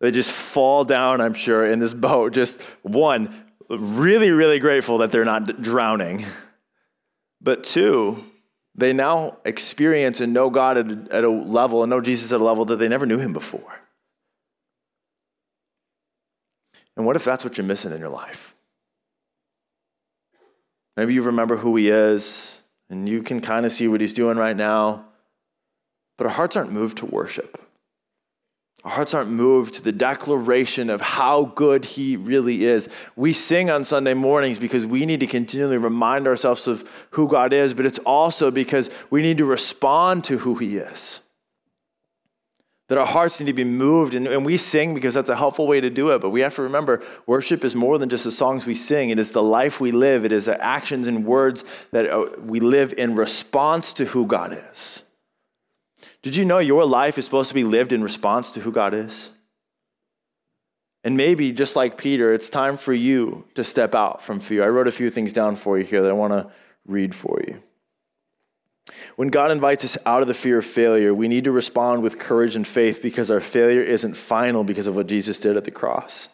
They 0.00 0.10
just 0.10 0.32
fall 0.32 0.84
down, 0.84 1.20
I'm 1.20 1.34
sure, 1.34 1.66
in 1.66 1.80
this 1.80 1.92
boat. 1.92 2.32
Just 2.32 2.60
one, 2.82 3.44
really, 3.68 4.30
really 4.30 4.58
grateful 4.58 4.98
that 4.98 5.12
they're 5.12 5.24
not 5.24 5.60
drowning. 5.60 6.24
But 7.42 7.64
two, 7.64 8.24
they 8.74 8.94
now 8.94 9.36
experience 9.44 10.20
and 10.20 10.32
know 10.32 10.48
God 10.50 10.78
at 10.78 10.90
a, 10.90 11.06
at 11.16 11.24
a 11.24 11.30
level 11.30 11.82
and 11.82 11.90
know 11.90 12.00
Jesus 12.00 12.32
at 12.32 12.40
a 12.40 12.44
level 12.44 12.64
that 12.66 12.78
they 12.78 12.88
never 12.88 13.06
knew 13.06 13.18
him 13.18 13.32
before. 13.34 13.80
And 16.96 17.04
what 17.04 17.16
if 17.16 17.24
that's 17.24 17.44
what 17.44 17.58
you're 17.58 17.66
missing 17.66 17.92
in 17.92 17.98
your 17.98 18.08
life? 18.08 18.54
Maybe 20.96 21.14
you 21.14 21.22
remember 21.22 21.56
who 21.56 21.74
he 21.76 21.88
is 21.88 22.62
and 22.88 23.08
you 23.08 23.22
can 23.22 23.40
kind 23.40 23.66
of 23.66 23.72
see 23.72 23.88
what 23.88 24.00
he's 24.00 24.12
doing 24.12 24.36
right 24.36 24.56
now, 24.56 25.06
but 26.16 26.26
our 26.26 26.32
hearts 26.32 26.56
aren't 26.56 26.72
moved 26.72 26.98
to 26.98 27.06
worship. 27.06 27.60
Our 28.84 28.90
hearts 28.90 29.14
aren't 29.14 29.30
moved 29.30 29.74
to 29.74 29.82
the 29.82 29.92
declaration 29.92 30.90
of 30.90 31.00
how 31.00 31.46
good 31.46 31.86
He 31.86 32.18
really 32.18 32.64
is. 32.64 32.90
We 33.16 33.32
sing 33.32 33.70
on 33.70 33.84
Sunday 33.84 34.12
mornings 34.12 34.58
because 34.58 34.84
we 34.84 35.06
need 35.06 35.20
to 35.20 35.26
continually 35.26 35.78
remind 35.78 36.26
ourselves 36.26 36.68
of 36.68 36.86
who 37.12 37.26
God 37.26 37.54
is, 37.54 37.72
but 37.72 37.86
it's 37.86 37.98
also 38.00 38.50
because 38.50 38.90
we 39.08 39.22
need 39.22 39.38
to 39.38 39.46
respond 39.46 40.24
to 40.24 40.36
who 40.36 40.56
He 40.56 40.76
is. 40.76 41.20
That 42.88 42.98
our 42.98 43.06
hearts 43.06 43.40
need 43.40 43.46
to 43.46 43.54
be 43.54 43.64
moved, 43.64 44.12
and, 44.12 44.26
and 44.26 44.44
we 44.44 44.58
sing 44.58 44.92
because 44.92 45.14
that's 45.14 45.30
a 45.30 45.36
helpful 45.36 45.66
way 45.66 45.80
to 45.80 45.88
do 45.88 46.10
it. 46.10 46.20
But 46.20 46.30
we 46.30 46.40
have 46.40 46.54
to 46.56 46.62
remember 46.62 47.02
worship 47.26 47.64
is 47.64 47.74
more 47.74 47.96
than 47.98 48.10
just 48.10 48.24
the 48.24 48.30
songs 48.30 48.66
we 48.66 48.74
sing, 48.74 49.10
it 49.10 49.18
is 49.18 49.32
the 49.32 49.42
life 49.42 49.80
we 49.80 49.90
live, 49.90 50.24
it 50.24 50.32
is 50.32 50.44
the 50.44 50.62
actions 50.62 51.06
and 51.06 51.24
words 51.24 51.64
that 51.92 52.10
uh, 52.10 52.26
we 52.38 52.60
live 52.60 52.92
in 52.98 53.14
response 53.14 53.94
to 53.94 54.04
who 54.04 54.26
God 54.26 54.52
is. 54.72 55.02
Did 56.22 56.36
you 56.36 56.44
know 56.44 56.58
your 56.58 56.84
life 56.84 57.16
is 57.16 57.24
supposed 57.24 57.48
to 57.48 57.54
be 57.54 57.64
lived 57.64 57.92
in 57.92 58.02
response 58.02 58.50
to 58.52 58.60
who 58.60 58.72
God 58.72 58.92
is? 58.92 59.30
And 61.04 61.18
maybe, 61.18 61.52
just 61.52 61.76
like 61.76 61.98
Peter, 61.98 62.32
it's 62.32 62.48
time 62.48 62.78
for 62.78 62.94
you 62.94 63.44
to 63.54 63.62
step 63.62 63.94
out 63.94 64.22
from 64.22 64.40
fear. 64.40 64.64
I 64.64 64.68
wrote 64.68 64.88
a 64.88 64.92
few 64.92 65.10
things 65.10 65.34
down 65.34 65.54
for 65.54 65.78
you 65.78 65.84
here 65.84 66.02
that 66.02 66.08
I 66.08 66.14
want 66.14 66.32
to 66.32 66.50
read 66.86 67.14
for 67.14 67.40
you. 67.46 67.62
When 69.16 69.28
God 69.28 69.52
invites 69.52 69.84
us 69.84 69.96
out 70.04 70.22
of 70.22 70.28
the 70.28 70.34
fear 70.34 70.58
of 70.58 70.64
failure, 70.64 71.14
we 71.14 71.28
need 71.28 71.44
to 71.44 71.52
respond 71.52 72.02
with 72.02 72.18
courage 72.18 72.56
and 72.56 72.66
faith 72.66 73.00
because 73.00 73.30
our 73.30 73.40
failure 73.40 73.82
isn't 73.82 74.16
final 74.16 74.64
because 74.64 74.86
of 74.86 74.96
what 74.96 75.06
Jesus 75.06 75.38
did 75.38 75.56
at 75.56 75.64
the 75.64 75.70
cross. 75.70 76.28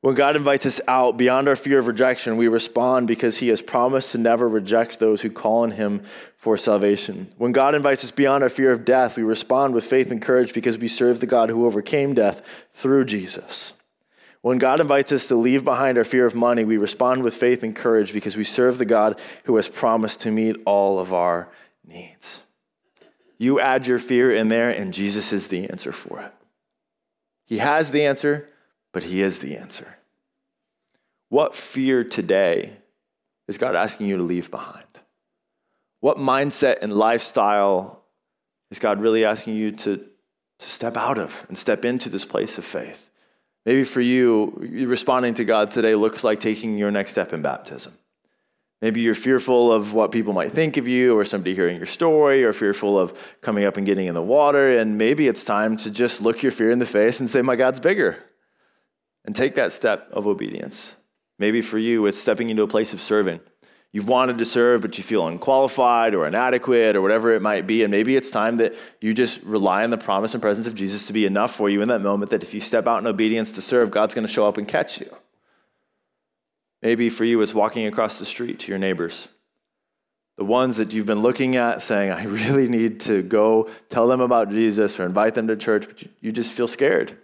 When 0.00 0.14
God 0.14 0.36
invites 0.36 0.64
us 0.66 0.80
out 0.88 1.16
beyond 1.16 1.48
our 1.48 1.56
fear 1.56 1.78
of 1.78 1.88
rejection, 1.88 2.36
we 2.36 2.48
respond 2.48 3.06
because 3.06 3.38
He 3.38 3.48
has 3.48 3.60
promised 3.60 4.12
to 4.12 4.18
never 4.18 4.48
reject 4.48 4.98
those 4.98 5.22
who 5.22 5.30
call 5.30 5.62
on 5.62 5.72
Him 5.72 6.02
for 6.36 6.56
salvation. 6.56 7.28
When 7.38 7.52
God 7.52 7.74
invites 7.74 8.04
us 8.04 8.12
beyond 8.12 8.42
our 8.42 8.48
fear 8.48 8.70
of 8.72 8.84
death, 8.84 9.16
we 9.16 9.22
respond 9.22 9.74
with 9.74 9.84
faith 9.84 10.10
and 10.10 10.22
courage 10.22 10.54
because 10.54 10.78
we 10.78 10.88
serve 10.88 11.20
the 11.20 11.26
God 11.26 11.50
who 11.50 11.66
overcame 11.66 12.14
death 12.14 12.40
through 12.72 13.06
Jesus. 13.06 13.72
When 14.42 14.58
God 14.58 14.80
invites 14.80 15.10
us 15.10 15.26
to 15.26 15.34
leave 15.34 15.64
behind 15.64 15.98
our 15.98 16.04
fear 16.04 16.24
of 16.24 16.36
money, 16.36 16.64
we 16.64 16.76
respond 16.76 17.24
with 17.24 17.34
faith 17.34 17.64
and 17.64 17.74
courage 17.74 18.12
because 18.12 18.36
we 18.36 18.44
serve 18.44 18.78
the 18.78 18.84
God 18.84 19.20
who 19.44 19.56
has 19.56 19.68
promised 19.68 20.20
to 20.20 20.30
meet 20.30 20.56
all 20.64 21.00
of 21.00 21.12
our 21.12 21.48
needs. 21.86 22.42
You 23.38 23.60
add 23.60 23.86
your 23.86 23.98
fear 23.98 24.30
in 24.30 24.48
there, 24.48 24.70
and 24.70 24.94
Jesus 24.94 25.32
is 25.32 25.48
the 25.48 25.68
answer 25.68 25.92
for 25.92 26.20
it. 26.20 26.32
He 27.44 27.58
has 27.58 27.90
the 27.90 28.04
answer, 28.04 28.48
but 28.92 29.04
He 29.04 29.22
is 29.22 29.38
the 29.38 29.56
answer. 29.56 29.96
What 31.28 31.54
fear 31.54 32.02
today 32.04 32.76
is 33.48 33.58
God 33.58 33.76
asking 33.76 34.06
you 34.06 34.16
to 34.16 34.22
leave 34.22 34.50
behind? 34.50 34.84
What 36.00 36.16
mindset 36.16 36.78
and 36.82 36.92
lifestyle 36.92 38.02
is 38.70 38.78
God 38.78 39.00
really 39.00 39.24
asking 39.24 39.56
you 39.56 39.72
to, 39.72 39.96
to 40.58 40.68
step 40.68 40.96
out 40.96 41.18
of 41.18 41.44
and 41.48 41.56
step 41.56 41.84
into 41.84 42.08
this 42.08 42.24
place 42.24 42.58
of 42.58 42.64
faith? 42.64 43.10
Maybe 43.64 43.84
for 43.84 44.00
you, 44.00 44.52
responding 44.86 45.34
to 45.34 45.44
God 45.44 45.72
today 45.72 45.94
looks 45.94 46.22
like 46.22 46.38
taking 46.38 46.78
your 46.78 46.92
next 46.92 47.10
step 47.10 47.32
in 47.32 47.42
baptism. 47.42 47.92
Maybe 48.82 49.00
you're 49.00 49.14
fearful 49.14 49.72
of 49.72 49.94
what 49.94 50.12
people 50.12 50.34
might 50.34 50.52
think 50.52 50.76
of 50.76 50.86
you 50.86 51.18
or 51.18 51.24
somebody 51.24 51.54
hearing 51.54 51.78
your 51.78 51.86
story 51.86 52.44
or 52.44 52.52
fearful 52.52 52.98
of 52.98 53.18
coming 53.40 53.64
up 53.64 53.78
and 53.78 53.86
getting 53.86 54.06
in 54.06 54.14
the 54.14 54.22
water. 54.22 54.78
And 54.78 54.98
maybe 54.98 55.28
it's 55.28 55.44
time 55.44 55.78
to 55.78 55.90
just 55.90 56.20
look 56.20 56.42
your 56.42 56.52
fear 56.52 56.70
in 56.70 56.78
the 56.78 56.86
face 56.86 57.18
and 57.18 57.28
say, 57.28 57.40
My 57.40 57.56
God's 57.56 57.80
bigger. 57.80 58.22
And 59.24 59.34
take 59.34 59.54
that 59.54 59.72
step 59.72 60.08
of 60.12 60.26
obedience. 60.26 60.94
Maybe 61.38 61.62
for 61.62 61.78
you, 61.78 62.06
it's 62.06 62.18
stepping 62.18 62.50
into 62.50 62.62
a 62.62 62.68
place 62.68 62.92
of 62.92 63.00
serving. 63.00 63.40
You've 63.92 64.08
wanted 64.08 64.38
to 64.38 64.44
serve, 64.44 64.82
but 64.82 64.98
you 64.98 65.04
feel 65.04 65.26
unqualified 65.26 66.14
or 66.14 66.26
inadequate 66.26 66.96
or 66.96 67.02
whatever 67.02 67.30
it 67.32 67.40
might 67.40 67.66
be. 67.66 67.82
And 67.82 67.90
maybe 67.90 68.14
it's 68.14 68.30
time 68.30 68.56
that 68.56 68.74
you 69.00 69.14
just 69.14 69.42
rely 69.42 69.84
on 69.84 69.90
the 69.90 69.98
promise 69.98 70.34
and 70.34 70.42
presence 70.42 70.66
of 70.66 70.74
Jesus 70.74 71.06
to 71.06 71.14
be 71.14 71.24
enough 71.24 71.54
for 71.54 71.70
you 71.70 71.80
in 71.80 71.88
that 71.88 72.02
moment 72.02 72.30
that 72.30 72.42
if 72.42 72.52
you 72.52 72.60
step 72.60 72.86
out 72.86 72.98
in 72.98 73.06
obedience 73.06 73.52
to 73.52 73.62
serve, 73.62 73.90
God's 73.90 74.14
going 74.14 74.26
to 74.26 74.32
show 74.32 74.46
up 74.46 74.58
and 74.58 74.68
catch 74.68 75.00
you. 75.00 75.10
Maybe 76.86 77.10
for 77.10 77.24
you, 77.24 77.42
it's 77.42 77.52
walking 77.52 77.84
across 77.88 78.20
the 78.20 78.24
street 78.24 78.60
to 78.60 78.68
your 78.70 78.78
neighbors. 78.78 79.26
The 80.38 80.44
ones 80.44 80.76
that 80.76 80.92
you've 80.92 81.04
been 81.04 81.20
looking 81.20 81.56
at 81.56 81.82
saying, 81.82 82.12
I 82.12 82.22
really 82.26 82.68
need 82.68 83.00
to 83.00 83.24
go 83.24 83.68
tell 83.88 84.06
them 84.06 84.20
about 84.20 84.50
Jesus 84.50 85.00
or 85.00 85.04
invite 85.04 85.34
them 85.34 85.48
to 85.48 85.56
church, 85.56 85.88
but 85.88 86.04
you 86.20 86.30
just 86.30 86.52
feel 86.52 86.68
scared. 86.68 87.18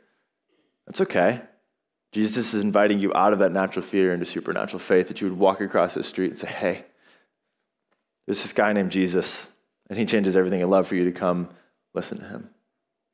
That's 0.88 1.01
okay. 1.03 1.42
Jesus 2.11 2.55
is 2.55 2.64
inviting 2.64 2.98
you 2.98 3.12
out 3.14 3.33
of 3.33 3.38
that 3.38 3.53
natural 3.53 3.85
fear 3.85 4.12
into 4.12 4.27
supernatural 4.27 4.81
faith 4.81 5.07
that 5.07 5.20
you 5.20 5.29
would 5.29 5.38
walk 5.38 5.61
across 5.61 5.94
the 5.94 6.03
street 6.03 6.31
and 6.31 6.38
say, 6.40 6.48
Hey, 6.48 6.85
there's 8.27 8.42
this 8.42 8.53
guy 8.53 8.72
named 8.72 8.90
Jesus, 8.90 9.48
and 9.88 9.96
he 9.96 10.05
changes 10.05 10.37
everything. 10.37 10.61
I'd 10.61 10.68
love 10.68 10.88
for 10.88 10.96
you 10.96 11.05
to 11.05 11.12
come 11.12 11.51
listen 11.94 12.18
to 12.18 12.25
him. 12.25 12.51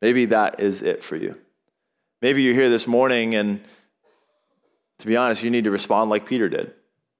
Maybe 0.00 0.24
that 0.24 0.60
is 0.60 0.80
it 0.80 1.04
for 1.04 1.16
you. 1.16 1.36
Maybe 2.22 2.42
you're 2.42 2.54
here 2.54 2.70
this 2.70 2.86
morning, 2.86 3.34
and 3.34 3.60
to 4.98 5.06
be 5.06 5.16
honest, 5.16 5.42
you 5.42 5.50
need 5.50 5.64
to 5.64 5.70
respond 5.70 6.10
like 6.10 6.26
Peter 6.26 6.48
did 6.48 6.74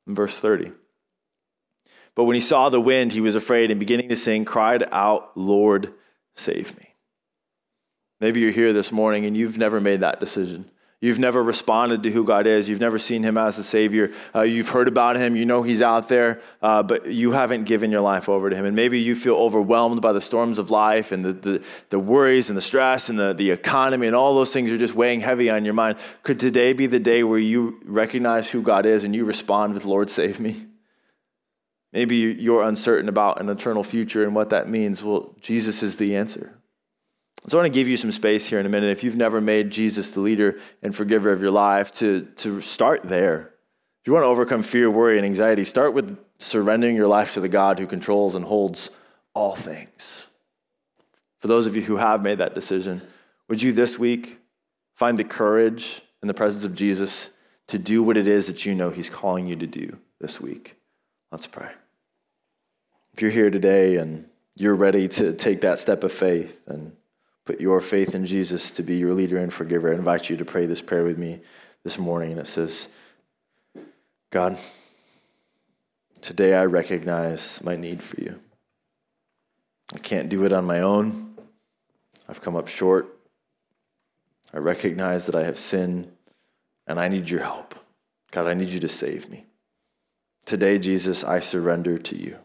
in 0.07 0.15
verse 0.15 0.39
30. 0.39 0.73
But 2.15 2.25
when 2.25 2.35
he 2.35 2.41
saw 2.41 2.69
the 2.69 2.81
wind, 2.81 3.13
he 3.13 3.21
was 3.21 3.37
afraid 3.37 3.71
and 3.71 3.79
beginning 3.79 4.09
to 4.09 4.17
sing, 4.17 4.45
cried 4.45 4.85
out, 4.91 5.37
Lord, 5.37 5.95
save 6.35 6.77
me. 6.77 6.95
Maybe 8.21 8.41
you're 8.41 8.51
here 8.51 8.73
this 8.73 8.91
morning 8.91 9.25
and 9.25 9.37
you've 9.37 9.59
never 9.59 9.81
made 9.81 10.01
that 10.01 10.19
decision. 10.19 10.71
You've 11.01 11.21
never 11.21 11.41
responded 11.41 12.03
to 12.03 12.11
who 12.11 12.25
God 12.25 12.49
is. 12.49 12.69
You've 12.69 12.81
never 12.81 12.99
seen 12.99 13.23
Him 13.23 13.39
as 13.39 13.57
a 13.57 13.63
Savior. 13.63 14.11
Uh, 14.35 14.43
you've 14.43 14.71
heard 14.71 14.89
about 14.89 15.17
Him. 15.17 15.37
You 15.37 15.47
know 15.47 15.63
He's 15.63 15.81
out 15.81 16.09
there, 16.09 16.41
uh, 16.61 16.83
but 16.83 17.13
you 17.13 17.31
haven't 17.31 17.65
given 17.65 17.93
your 17.93 18.01
life 18.01 18.29
over 18.29 18.51
to 18.51 18.57
Him. 18.57 18.65
And 18.65 18.75
maybe 18.75 18.99
you 18.99 19.15
feel 19.15 19.37
overwhelmed 19.37 20.03
by 20.03 20.13
the 20.13 20.21
storms 20.21 20.59
of 20.59 20.73
life 20.73 21.13
and 21.13 21.25
the, 21.25 21.33
the, 21.33 21.65
the 21.91 22.01
worries 22.01 22.51
and 22.51 22.57
the 22.57 22.63
stress 22.63 23.09
and 23.09 23.19
the, 23.19 23.33
the 23.33 23.53
economy 23.53 24.09
and 24.09 24.17
all 24.17 24.35
those 24.35 24.53
things 24.53 24.73
are 24.73 24.79
just 24.79 24.95
weighing 24.95 25.21
heavy 25.21 25.49
on 25.49 25.65
your 25.65 25.75
mind. 25.75 25.99
Could 26.25 26.41
today 26.41 26.73
be 26.73 26.89
the 26.89 26.99
day 26.99 27.23
where 27.23 27.39
you 27.39 27.81
recognize 27.85 28.51
who 28.51 28.61
God 28.61 28.85
is 28.85 29.05
and 29.05 29.15
you 29.15 29.25
respond 29.25 29.75
with, 29.75 29.85
Lord, 29.85 30.11
save 30.11 30.41
me? 30.41 30.67
Maybe 31.93 32.17
you're 32.17 32.65
uncertain 32.65 33.09
about 33.09 33.41
an 33.41 33.49
eternal 33.49 33.85
future 33.85 34.25
and 34.25 34.35
what 34.35 34.51
that 34.51 34.69
means. 34.69 35.03
Well, 35.05 35.37
Jesus 35.41 35.85
is 35.85 35.97
the 35.97 36.17
answer. 36.17 36.58
So 37.47 37.59
I 37.59 37.63
want 37.63 37.73
to 37.73 37.79
give 37.79 37.89
you 37.89 37.97
some 37.97 38.11
space 38.11 38.47
here 38.47 38.59
in 38.59 38.67
a 38.67 38.69
minute. 38.69 38.91
If 38.91 39.05
you've 39.05 39.17
never 39.17 39.41
made 39.41 39.71
Jesus 39.71 40.11
the 40.11 40.21
leader 40.21 40.59
and 40.83 40.95
forgiver 40.95 41.33
of 41.33 41.41
your 41.41 41.51
life, 41.51 41.93
to, 41.95 42.23
to 42.37 42.61
start 42.61 43.05
there. 43.05 43.53
If 44.03 44.07
you 44.07 44.13
want 44.13 44.25
to 44.25 44.29
overcome 44.29 44.63
fear, 44.63 44.91
worry, 44.91 45.17
and 45.17 45.25
anxiety, 45.25 45.65
start 45.65 45.95
with 45.95 46.19
surrendering 46.39 46.97
your 46.97 47.09
life 47.09 47.35
to 47.35 47.41
the 47.41 47.49
God 47.49 47.79
who 47.79 47.87
controls 47.87 48.35
and 48.35 48.45
holds 48.45 48.91
all 49.35 49.57
things. 49.57 50.27
For 51.41 51.49
those 51.49 51.67
of 51.67 51.77
you 51.77 51.83
who 51.83 51.97
have 51.97 52.23
made 52.23 52.39
that 52.39 52.55
decision, 52.55 53.03
would 53.49 53.63
you 53.63 53.73
this 53.73 53.99
week 53.99 54.39
find 54.95 55.17
the 55.17 55.25
courage 55.25 56.03
in 56.23 56.29
the 56.29 56.35
presence 56.35 56.65
of 56.65 56.75
Jesus 56.75 57.31
to 57.69 57.79
do 57.79 58.03
what 58.03 58.17
it 58.17 58.27
is 58.27 58.47
that 58.49 58.67
you 58.67 58.75
know 58.75 58.91
He's 58.91 59.11
calling 59.11 59.47
you 59.47 59.57
to 59.57 59.67
do 59.67 59.99
this 60.21 60.41
week? 60.41 60.77
Let's 61.31 61.47
pray. 61.47 61.71
If 63.13 63.23
you're 63.23 63.31
here 63.31 63.51
today 63.51 63.97
and 63.97 64.27
you're 64.55 64.75
ready 64.75 65.09
to 65.09 65.33
take 65.33 65.61
that 65.61 65.79
step 65.79 66.03
of 66.03 66.13
faith 66.13 66.61
and 66.67 66.93
put 67.49 67.63
your 67.63 67.81
faith 67.81 68.15
in 68.15 68.27
Jesus 68.27 68.71
to 68.73 68.83
be 68.83 68.99
your 68.99 69.15
leader 69.15 69.39
and 69.39 69.51
forgiver, 69.51 69.91
I 69.91 69.97
invite 69.97 70.29
you 70.29 70.37
to 70.37 70.45
pray 70.45 70.67
this 70.67 70.83
prayer 70.83 71.03
with 71.03 71.17
me 71.17 71.41
this 71.83 71.99
morning. 71.99 72.33
And 72.33 72.41
it 72.41 72.47
says, 72.47 72.89
God, 74.29 74.59
today 76.21 76.53
I 76.53 76.67
recognize 76.67 77.63
my 77.65 77.75
need 77.75 78.03
for 78.03 78.21
you. 78.21 78.39
I 79.95 79.99
can't 79.99 80.29
do 80.29 80.45
it 80.45 80.53
on 80.53 80.67
my 80.67 80.83
own. 80.83 81.39
I've 82.29 82.43
come 82.43 82.55
up 82.55 82.69
short. 82.69 83.19
I 84.53 84.59
recognize 84.59 85.25
that 85.25 85.35
I 85.35 85.45
have 85.45 85.59
sinned 85.59 86.13
and 86.87 87.01
I 87.01 87.09
need 87.09 87.31
your 87.31 87.41
help. 87.41 87.75
God, 88.31 88.47
I 88.47 88.53
need 88.53 88.69
you 88.69 88.81
to 88.81 88.91
save 88.91 89.31
me. 89.31 89.47
Today, 90.45 90.79
Jesus, 90.79 91.25
I 91.25 91.41
surrender 91.41 91.97
to 91.97 92.15
you. 92.15 92.37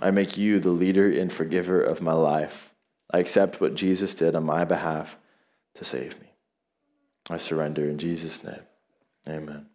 I 0.00 0.10
make 0.10 0.36
you 0.36 0.58
the 0.58 0.70
leader 0.70 1.08
and 1.08 1.32
forgiver 1.32 1.80
of 1.80 2.02
my 2.02 2.14
life. 2.14 2.67
I 3.10 3.18
accept 3.18 3.60
what 3.60 3.74
Jesus 3.74 4.14
did 4.14 4.34
on 4.34 4.44
my 4.44 4.64
behalf 4.64 5.16
to 5.74 5.84
save 5.84 6.20
me. 6.20 6.28
I 7.30 7.36
surrender 7.36 7.88
in 7.88 7.98
Jesus' 7.98 8.42
name. 8.44 8.62
Amen. 9.28 9.67